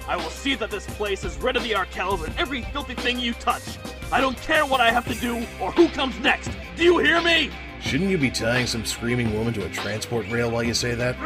I 0.08 0.16
will 0.16 0.30
see 0.30 0.54
that 0.56 0.70
this 0.70 0.86
place 0.86 1.24
is 1.24 1.36
rid 1.38 1.56
of 1.56 1.62
the 1.62 1.72
Arkels 1.72 2.24
and 2.24 2.36
every 2.36 2.62
filthy 2.72 2.94
thing 2.94 3.18
you 3.20 3.32
touch. 3.34 3.62
I 4.10 4.20
don't 4.20 4.36
care 4.38 4.66
what 4.66 4.80
I 4.80 4.90
have 4.90 5.06
to 5.06 5.14
do 5.14 5.46
or 5.60 5.70
who 5.70 5.88
comes 5.88 6.18
next. 6.20 6.50
Do 6.76 6.82
you 6.82 6.98
hear 6.98 7.20
me? 7.20 7.50
Shouldn't 7.80 8.10
you 8.10 8.18
be 8.18 8.30
tying 8.30 8.66
some 8.66 8.84
screaming 8.84 9.32
woman 9.32 9.54
to 9.54 9.64
a 9.64 9.70
transport 9.70 10.28
rail 10.28 10.50
while 10.50 10.64
you 10.64 10.74
say 10.74 10.94
that? 10.96 11.18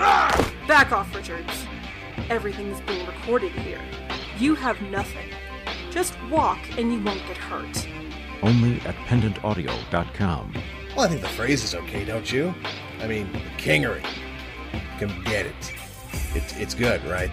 Back 0.69 0.93
off, 0.93 1.15
Richards. 1.15 1.67
Everything 2.29 2.69
is 2.69 2.81
being 2.83 3.07
recorded 3.07 3.53
here. 3.53 3.81
You 4.39 4.55
have 4.55 4.81
nothing. 4.83 5.31
Just 5.95 6.21
walk 6.29 6.59
and 6.77 6.93
you 6.93 7.01
won't 7.05 7.25
get 7.29 7.37
hurt. 7.37 7.89
Only 8.43 8.81
at 8.81 8.97
PendantAudio.com. 9.07 10.53
Well, 10.97 11.07
I 11.07 11.09
think 11.09 11.21
the 11.21 11.29
phrase 11.29 11.63
is 11.63 11.77
okay, 11.77 12.05
don't 12.05 12.33
you? 12.33 12.53
I 13.01 13.07
mean, 13.07 13.31
the 13.33 13.39
kingery. 13.63 14.05
Can 14.99 15.23
get 15.23 15.47
it. 15.47 15.73
It's 16.35 16.57
it's 16.57 16.75
good, 16.75 17.01
right? 17.05 17.31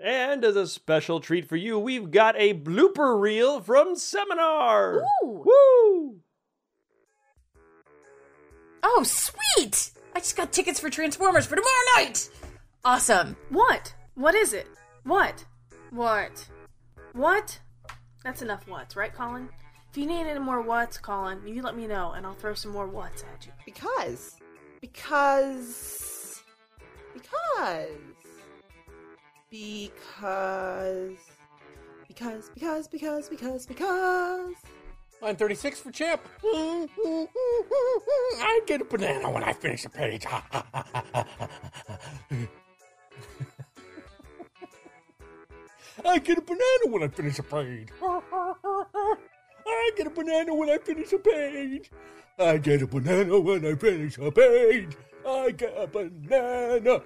And 0.00 0.44
as 0.44 0.54
a 0.54 0.68
special 0.68 1.18
treat 1.18 1.48
for 1.48 1.56
you, 1.56 1.76
we've 1.76 2.12
got 2.12 2.36
a 2.38 2.54
blooper 2.54 3.20
reel 3.20 3.60
from 3.60 3.96
Seminar. 3.96 5.02
Ooh. 5.24 5.44
Woo! 5.44 6.20
Oh, 8.82 9.02
sweet! 9.04 9.92
I 10.14 10.18
just 10.18 10.36
got 10.36 10.52
tickets 10.52 10.80
for 10.80 10.90
Transformers 10.90 11.46
for 11.46 11.56
tomorrow 11.56 11.72
night. 11.96 12.28
Awesome. 12.84 13.36
What? 13.50 13.94
What 14.14 14.34
is 14.34 14.52
it? 14.52 14.66
What? 15.04 15.44
What? 15.90 16.48
What? 17.12 17.58
That's 18.24 18.42
enough 18.42 18.66
whats, 18.66 18.96
right, 18.96 19.12
Colin? 19.12 19.48
If 19.90 19.98
you 19.98 20.06
need 20.06 20.26
any 20.26 20.38
more 20.38 20.60
whats, 20.62 20.98
Colin, 20.98 21.40
you 21.46 21.62
let 21.62 21.76
me 21.76 21.86
know 21.86 22.12
and 22.12 22.24
I'll 22.24 22.34
throw 22.34 22.54
some 22.54 22.70
more 22.70 22.86
whats 22.86 23.24
at 23.34 23.46
you. 23.46 23.52
Because. 23.64 24.36
Because. 24.80 26.42
Because. 27.12 27.88
Because. 29.50 31.16
Because, 32.06 32.50
because, 32.54 32.88
because, 32.88 33.28
because, 33.28 33.66
because. 33.66 34.54
Line 35.22 35.36
36 35.36 35.80
for 35.80 35.90
Chip. 35.92 36.26
I 36.42 36.88
get 38.66 38.80
a 38.80 38.84
banana 38.84 39.30
when 39.30 39.44
I 39.44 39.52
finish 39.52 39.84
a 39.84 39.90
page. 39.90 40.24
I 46.02 46.18
get 46.18 46.38
a 46.38 46.40
banana 46.40 46.86
when 46.86 47.02
I 47.02 47.08
finish 47.08 47.38
a 47.38 47.42
page. 47.42 47.88
I 49.66 49.90
get 49.96 50.06
a 50.06 50.10
banana 50.10 50.54
when 50.54 50.70
I 50.70 50.78
finish 50.78 51.12
a 51.12 51.18
page. 51.18 51.90
I 52.38 52.56
get 52.56 52.80
a 52.82 52.86
banana 52.86 53.38
when 53.38 53.66
I 53.66 53.74
finish 53.74 54.16
a 54.16 54.30
page. 54.30 54.96
I 55.26 55.50
get 55.50 55.74
a 55.76 55.86
banana 55.86 57.02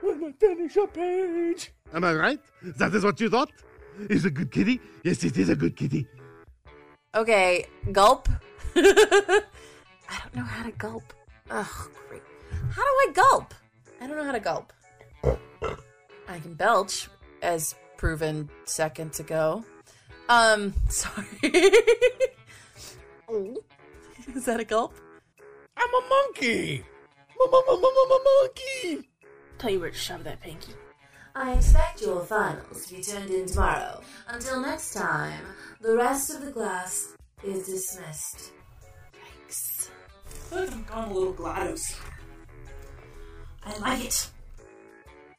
when 0.00 0.24
I 0.24 0.32
finish 0.32 0.76
a 0.76 0.86
page. 0.88 1.72
Am 1.94 2.02
I 2.02 2.14
right? 2.14 2.40
That 2.62 2.92
is 2.92 3.04
what 3.04 3.20
you 3.20 3.30
thought? 3.30 3.52
Is 4.10 4.24
a 4.24 4.30
good 4.30 4.50
kitty? 4.50 4.80
Yes, 5.04 5.22
it 5.22 5.38
is 5.38 5.48
a 5.48 5.54
good 5.54 5.76
kitty. 5.76 6.08
Okay, 7.16 7.64
gulp. 7.92 8.28
I 8.76 9.42
don't 10.22 10.34
know 10.34 10.44
how 10.44 10.64
to 10.64 10.72
gulp. 10.72 11.14
Ugh, 11.50 11.90
great. 12.10 12.22
How 12.70 12.82
do 12.82 12.88
I 12.88 13.10
gulp? 13.14 13.54
I 14.02 14.06
don't 14.06 14.18
know 14.18 14.24
how 14.24 14.32
to 14.32 14.40
gulp. 14.40 14.70
I 16.28 16.38
can 16.40 16.52
belch, 16.52 17.08
as 17.40 17.74
proven 17.96 18.50
seconds 18.66 19.18
ago. 19.18 19.64
Um, 20.28 20.74
sorry. 20.90 21.24
oh. 23.30 23.56
Is 24.34 24.44
that 24.44 24.60
a 24.60 24.64
gulp? 24.64 24.94
I'm 25.74 25.88
a 25.88 26.08
monkey. 26.08 26.84
Monkey. 28.42 29.08
Tell 29.56 29.70
you 29.70 29.80
where 29.80 29.90
to 29.90 29.96
shove 29.96 30.24
that 30.24 30.42
pinky. 30.42 30.72
I 31.38 31.52
expect 31.52 32.00
your 32.00 32.24
finals 32.24 32.86
to 32.86 32.94
be 32.94 33.02
turned 33.02 33.28
in 33.28 33.44
tomorrow. 33.44 34.00
Until 34.26 34.62
next 34.62 34.94
time, 34.94 35.42
the 35.82 35.94
rest 35.94 36.30
of 36.34 36.42
the 36.42 36.50
class 36.50 37.14
is 37.44 37.66
dismissed. 37.66 38.52
Yikes. 39.12 39.90
I 40.24 40.30
feel 40.30 40.58
like 40.60 40.72
I'm 40.72 40.84
going 40.84 41.10
a 41.10 41.12
little 41.12 41.34
GLaDOS. 41.34 42.00
I 43.66 43.78
like 43.80 44.06
it. 44.06 44.30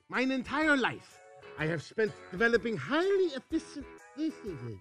Mine 0.08 0.30
entire 0.30 0.78
life, 0.78 1.18
I 1.58 1.66
have 1.66 1.82
spent 1.82 2.12
developing 2.30 2.78
highly 2.78 3.32
efficient. 3.34 3.88
This 4.16 4.36
is 4.46 4.60
it. 4.68 4.78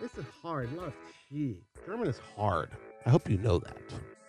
This 0.00 0.14
is 0.18 0.26
hard. 0.40 0.72
A 0.72 0.76
lot 0.76 0.86
of 0.86 0.94
tea. 1.28 1.56
German 1.84 2.06
is 2.06 2.20
hard. 2.36 2.70
I 3.04 3.10
hope 3.10 3.28
you 3.28 3.38
know 3.38 3.58
that. 3.58 3.76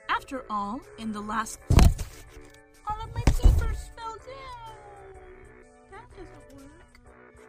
After 0.09 0.43
all, 0.49 0.81
in 0.97 1.11
the 1.11 1.21
last 1.21 1.59
all 2.89 2.99
of 2.99 3.13
my 3.13 3.21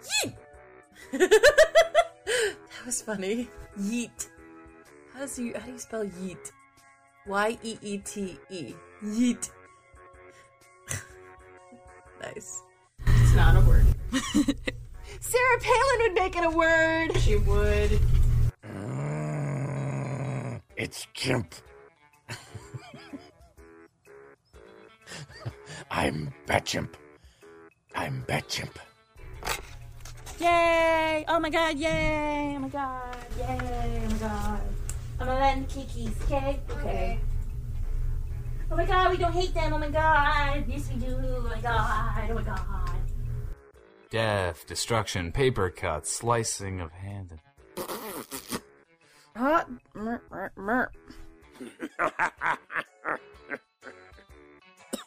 doesn't 0.00 0.36
that 1.12 2.86
was 2.86 3.02
funny. 3.02 3.48
Yeet. 3.78 4.28
How 5.12 5.20
does 5.20 5.38
you 5.38 5.54
how 5.54 5.66
do 5.66 5.72
you 5.72 5.78
spell 5.78 6.04
yeet? 6.04 6.52
Y 7.26 7.58
E 7.62 7.78
E 7.82 7.98
T 7.98 8.38
E. 8.50 8.74
Yeet. 9.04 9.50
nice. 12.22 12.62
It's 13.06 13.34
not 13.34 13.56
a 13.56 13.60
word. 13.60 13.86
Sarah 15.20 15.60
Palin 15.60 15.98
would 16.00 16.14
make 16.14 16.36
it 16.36 16.44
a 16.44 16.50
word. 16.50 17.16
She 17.18 17.36
would. 17.36 18.00
Mm, 18.74 20.60
it's 20.76 21.06
chimp. 21.14 21.54
I'm 25.90 26.32
Batchimp. 26.46 26.94
I'm 27.96 28.24
Batchimp. 28.28 28.76
Yay! 30.40 31.24
Oh 31.28 31.38
my 31.38 31.50
god, 31.50 31.76
yay! 31.76 32.54
Oh 32.56 32.60
my 32.60 32.68
god, 32.68 33.16
yay! 33.38 34.02
Oh 34.04 34.10
my 34.10 34.18
god. 34.18 34.60
I'm 35.20 35.26
gonna 35.26 35.38
let 35.38 35.68
Kiki's, 35.68 36.14
okay? 36.24 36.58
Okay. 36.70 37.18
Oh 38.70 38.76
my 38.76 38.86
god, 38.86 39.10
we 39.10 39.18
don't 39.18 39.32
hate 39.34 39.52
them, 39.52 39.74
oh 39.74 39.78
my 39.78 39.90
god! 39.90 40.64
Yes, 40.66 40.88
we 40.92 41.00
do, 41.00 41.14
oh 41.22 41.42
my 41.42 41.60
god, 41.60 42.30
oh 42.30 42.34
my 42.34 42.42
god. 42.42 42.90
Death, 44.10 44.66
destruction, 44.66 45.30
paper 45.30 45.68
cuts, 45.68 46.10
slicing 46.10 46.80
of 46.80 46.90
hand. 46.90 47.38
Hot. 49.36 49.68
Mer, 49.94 50.22
mer, 50.30 50.52
mer. 50.56 50.90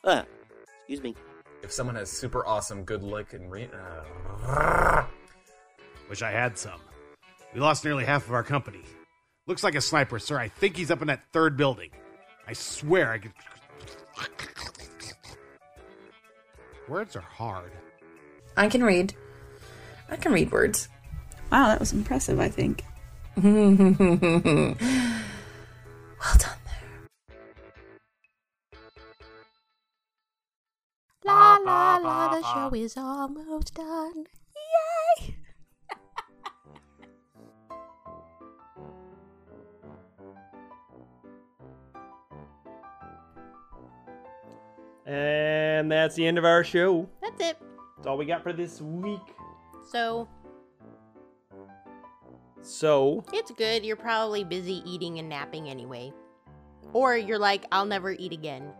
Excuse 0.79 1.01
me. 1.01 1.15
If 1.63 1.71
someone 1.71 1.95
has 1.95 2.11
super 2.11 2.45
awesome 2.45 2.83
good 2.83 3.03
look 3.03 3.33
and 3.33 3.51
re- 3.51 3.69
uh, 3.73 5.05
Wish 6.13 6.21
I 6.21 6.29
had 6.29 6.59
some. 6.59 6.79
We 7.55 7.59
lost 7.59 7.83
nearly 7.83 8.05
half 8.05 8.27
of 8.27 8.35
our 8.35 8.43
company. 8.43 8.83
Looks 9.47 9.63
like 9.63 9.73
a 9.73 9.81
sniper, 9.81 10.19
sir. 10.19 10.37
I 10.37 10.47
think 10.47 10.77
he's 10.77 10.91
up 10.91 11.01
in 11.01 11.07
that 11.07 11.23
third 11.33 11.57
building. 11.57 11.89
I 12.47 12.53
swear 12.53 13.11
I 13.11 13.17
could. 13.17 13.31
Words 16.87 17.15
are 17.15 17.21
hard. 17.21 17.71
I 18.55 18.67
can 18.67 18.83
read. 18.83 19.15
I 20.07 20.15
can 20.15 20.31
read 20.33 20.51
words. 20.51 20.87
Wow, 21.51 21.69
that 21.69 21.79
was 21.79 21.93
impressive, 21.93 22.39
I 22.39 22.47
think. 22.47 22.83
well 23.35 23.45
done 23.47 24.77
there. 26.63 27.09
La 31.25 31.57
la 31.57 31.97
la, 31.97 32.35
the 32.35 32.43
show 32.53 32.75
is 32.75 32.97
almost 32.97 33.73
done. 33.73 34.27
And 45.13 45.91
that's 45.91 46.15
the 46.15 46.25
end 46.25 46.37
of 46.39 46.45
our 46.45 46.63
show. 46.63 47.07
That's 47.21 47.39
it. 47.39 47.57
That's 47.97 48.07
all 48.07 48.17
we 48.17 48.25
got 48.25 48.41
for 48.41 48.51
this 48.51 48.81
week. 48.81 49.19
So 49.91 50.27
So, 52.61 53.23
it's 53.31 53.51
good. 53.51 53.85
You're 53.85 53.95
probably 53.95 54.43
busy 54.43 54.81
eating 54.85 55.19
and 55.19 55.29
napping 55.29 55.69
anyway. 55.69 56.11
Or 56.93 57.15
you're 57.15 57.37
like, 57.39 57.65
I'll 57.71 57.85
never 57.85 58.11
eat 58.11 58.33
again. 58.33 58.71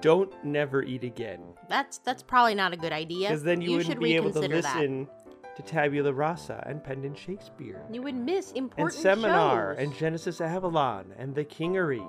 don't 0.00 0.32
never 0.44 0.82
eat 0.82 1.04
again. 1.04 1.40
That's 1.68 1.98
that's 1.98 2.22
probably 2.22 2.54
not 2.54 2.72
a 2.72 2.76
good 2.76 2.92
idea. 2.92 3.28
Because 3.28 3.42
then 3.42 3.62
you, 3.62 3.72
wouldn't 3.72 3.86
should 3.86 4.00
be 4.00 4.14
able 4.14 4.30
to 4.32 4.40
reconsider 4.40 4.62
that. 4.62 4.76
listen 4.76 5.08
to 5.56 5.62
Tabula 5.62 6.12
Rasa 6.12 6.62
and 6.66 6.84
Pendant 6.84 7.16
Shakespeare. 7.18 7.82
You 7.90 8.02
would 8.02 8.14
miss 8.14 8.52
important 8.52 8.94
and 8.94 9.02
Seminar 9.02 9.74
shows. 9.74 9.84
and 9.84 9.96
Genesis 9.96 10.40
Avalon 10.40 11.12
and 11.18 11.34
The 11.34 11.44
Kingery 11.44 12.06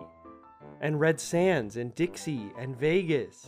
and 0.81 0.99
Red 0.99 1.19
Sands 1.19 1.77
and 1.77 1.93
Dixie 1.95 2.51
and 2.57 2.75
Vegas. 2.75 3.45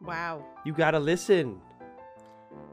Wow. 0.00 0.44
You 0.64 0.72
gotta 0.72 0.98
listen. 0.98 1.60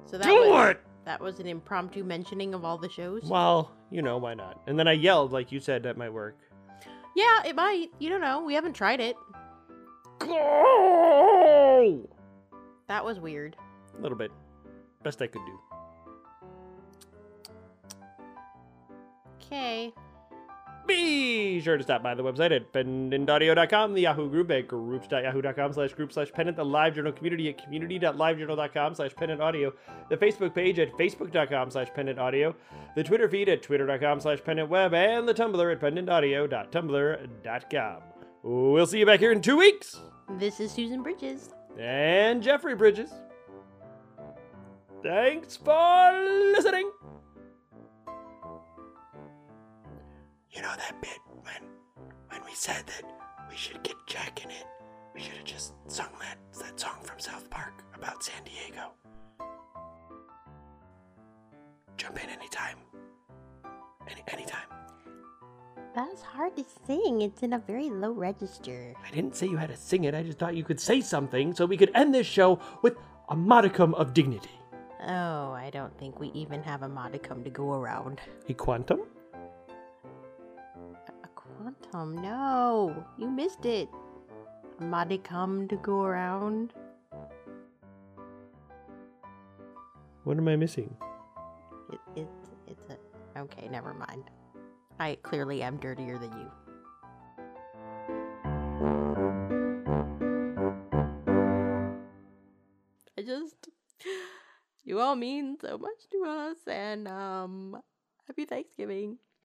So 0.05 0.17
that 0.17 0.25
Do 0.25 0.49
was, 0.51 0.71
it! 0.71 0.81
That 1.05 1.21
was 1.21 1.39
an 1.39 1.47
impromptu 1.47 2.03
mentioning 2.03 2.53
of 2.53 2.63
all 2.63 2.77
the 2.77 2.89
shows. 2.89 3.23
Well, 3.23 3.71
you 3.91 4.01
know, 4.01 4.17
why 4.17 4.33
not? 4.33 4.61
And 4.67 4.77
then 4.77 4.87
I 4.87 4.93
yelled, 4.93 5.31
like 5.31 5.51
you 5.51 5.59
said, 5.59 5.83
that 5.83 5.97
might 5.97 6.13
work. 6.13 6.37
Yeah, 7.15 7.43
it 7.45 7.55
might. 7.55 7.91
You 7.99 8.09
don't 8.09 8.21
know. 8.21 8.43
We 8.43 8.53
haven't 8.55 8.73
tried 8.73 8.99
it. 8.99 9.15
Go! 10.19 12.09
That 12.87 13.05
was 13.05 13.19
weird. 13.19 13.55
A 13.97 14.01
little 14.01 14.17
bit. 14.17 14.31
Best 15.03 15.21
I 15.21 15.27
could 15.27 15.41
do. 15.45 15.59
Okay. 19.41 19.93
Be 20.87 21.59
sure 21.61 21.77
to 21.77 21.83
stop 21.83 22.03
by 22.03 22.13
the 22.13 22.21
website 22.23 22.55
at 22.55 22.71
pendantaudio.com, 22.71 23.93
the 23.93 24.01
Yahoo 24.01 24.29
group 24.29 24.51
at 24.51 24.67
groups.yahoo.com 24.67 25.73
slash 25.73 25.93
group 25.93 26.13
slash 26.13 26.31
pendant, 26.31 26.57
the 26.57 26.65
live 26.65 26.93
journal 26.95 27.11
community 27.11 27.49
at 27.49 27.57
community.livejournal.com 27.63 28.93
slash 28.93 29.15
pendant 29.15 29.41
audio, 29.41 29.73
the 30.09 30.17
Facebook 30.17 30.53
page 30.53 30.77
at 30.79 30.91
facebook.com 30.93 31.71
slash 31.71 31.87
pendant 31.95 32.19
audio, 32.19 32.55
the 32.95 33.03
Twitter 33.03 33.27
feed 33.27 33.49
at 33.49 33.63
twitter.com 33.63 34.19
slash 34.19 34.43
pendant 34.43 34.69
web, 34.69 34.93
and 34.93 35.27
the 35.27 35.33
Tumblr 35.33 35.71
at 35.71 35.81
pendantaudio.tumblr.com. 35.81 37.97
We'll 38.43 38.85
see 38.85 38.99
you 38.99 39.07
back 39.07 39.19
here 39.19 39.31
in 39.31 39.41
two 39.41 39.57
weeks. 39.57 39.99
This 40.37 40.59
is 40.59 40.71
Susan 40.71 41.01
Bridges. 41.01 41.49
And 41.79 42.43
Jeffrey 42.43 42.75
Bridges. 42.75 43.09
Thanks 45.01 45.57
for 45.57 46.11
listening. 46.55 46.91
You 50.55 50.61
know 50.61 50.73
that 50.77 51.01
bit 51.01 51.19
when 51.43 51.61
when 52.29 52.41
we 52.45 52.53
said 52.53 52.83
that 52.87 53.03
We 53.49 53.57
should 53.57 53.83
get 53.83 53.95
Jack 54.07 54.43
in 54.43 54.49
it. 54.51 54.65
We 55.13 55.21
should 55.21 55.35
have 55.35 55.45
just 55.45 55.73
sung 55.87 56.09
that, 56.19 56.37
that 56.59 56.79
song 56.79 56.97
from 57.03 57.19
South 57.19 57.49
Park 57.49 57.83
about 57.93 58.23
San 58.23 58.41
Diego. 58.43 58.91
Jump 61.97 62.21
in 62.23 62.29
anytime. 62.29 62.77
Any, 64.09 64.23
anytime. 64.27 64.67
That's 65.95 66.21
hard 66.21 66.57
to 66.57 66.65
sing. 66.85 67.21
It's 67.21 67.43
in 67.43 67.53
a 67.53 67.59
very 67.59 67.89
low 67.89 68.11
register. 68.11 68.93
I 69.05 69.11
didn't 69.11 69.35
say 69.35 69.47
you 69.47 69.55
had 69.55 69.69
to 69.69 69.77
sing 69.77 70.03
it. 70.03 70.13
I 70.13 70.23
just 70.23 70.37
thought 70.37 70.55
you 70.55 70.65
could 70.65 70.79
say 70.79 70.99
something 70.99 71.53
so 71.53 71.65
we 71.65 71.77
could 71.77 71.91
end 71.95 72.13
this 72.13 72.27
show 72.27 72.59
with 72.81 72.95
a 73.29 73.35
modicum 73.35 73.93
of 73.95 74.13
dignity. 74.13 74.51
Oh, 75.07 75.51
I 75.51 75.69
don't 75.71 75.97
think 75.97 76.19
we 76.19 76.29
even 76.29 76.61
have 76.63 76.83
a 76.83 76.89
modicum 76.89 77.43
to 77.43 77.49
go 77.49 77.73
around. 77.73 78.19
A 78.49 78.53
quantum? 78.53 79.01
Quantum? 81.91 82.21
No, 82.21 83.05
you 83.17 83.29
missed 83.29 83.65
it. 83.65 83.89
A 84.79 84.83
modicum 84.83 85.67
to 85.69 85.77
go 85.77 86.01
around. 86.01 86.73
What 90.23 90.37
am 90.37 90.47
I 90.47 90.55
missing? 90.55 90.95
It, 91.91 91.99
it, 92.15 92.27
it's 92.67 92.89
a. 92.89 93.39
Okay, 93.39 93.67
never 93.69 93.93
mind. 93.93 94.29
I 94.99 95.17
clearly 95.21 95.61
am 95.61 95.77
dirtier 95.77 96.17
than 96.17 96.31
you. 96.31 96.51
I 103.17 103.21
just. 103.21 103.69
You 104.83 104.99
all 104.99 105.15
mean 105.15 105.57
so 105.59 105.77
much 105.79 106.07
to 106.11 106.25
us, 106.27 106.57
and 106.67 107.07
um, 107.07 107.81
happy 108.27 108.45
Thanksgiving. 108.45 109.17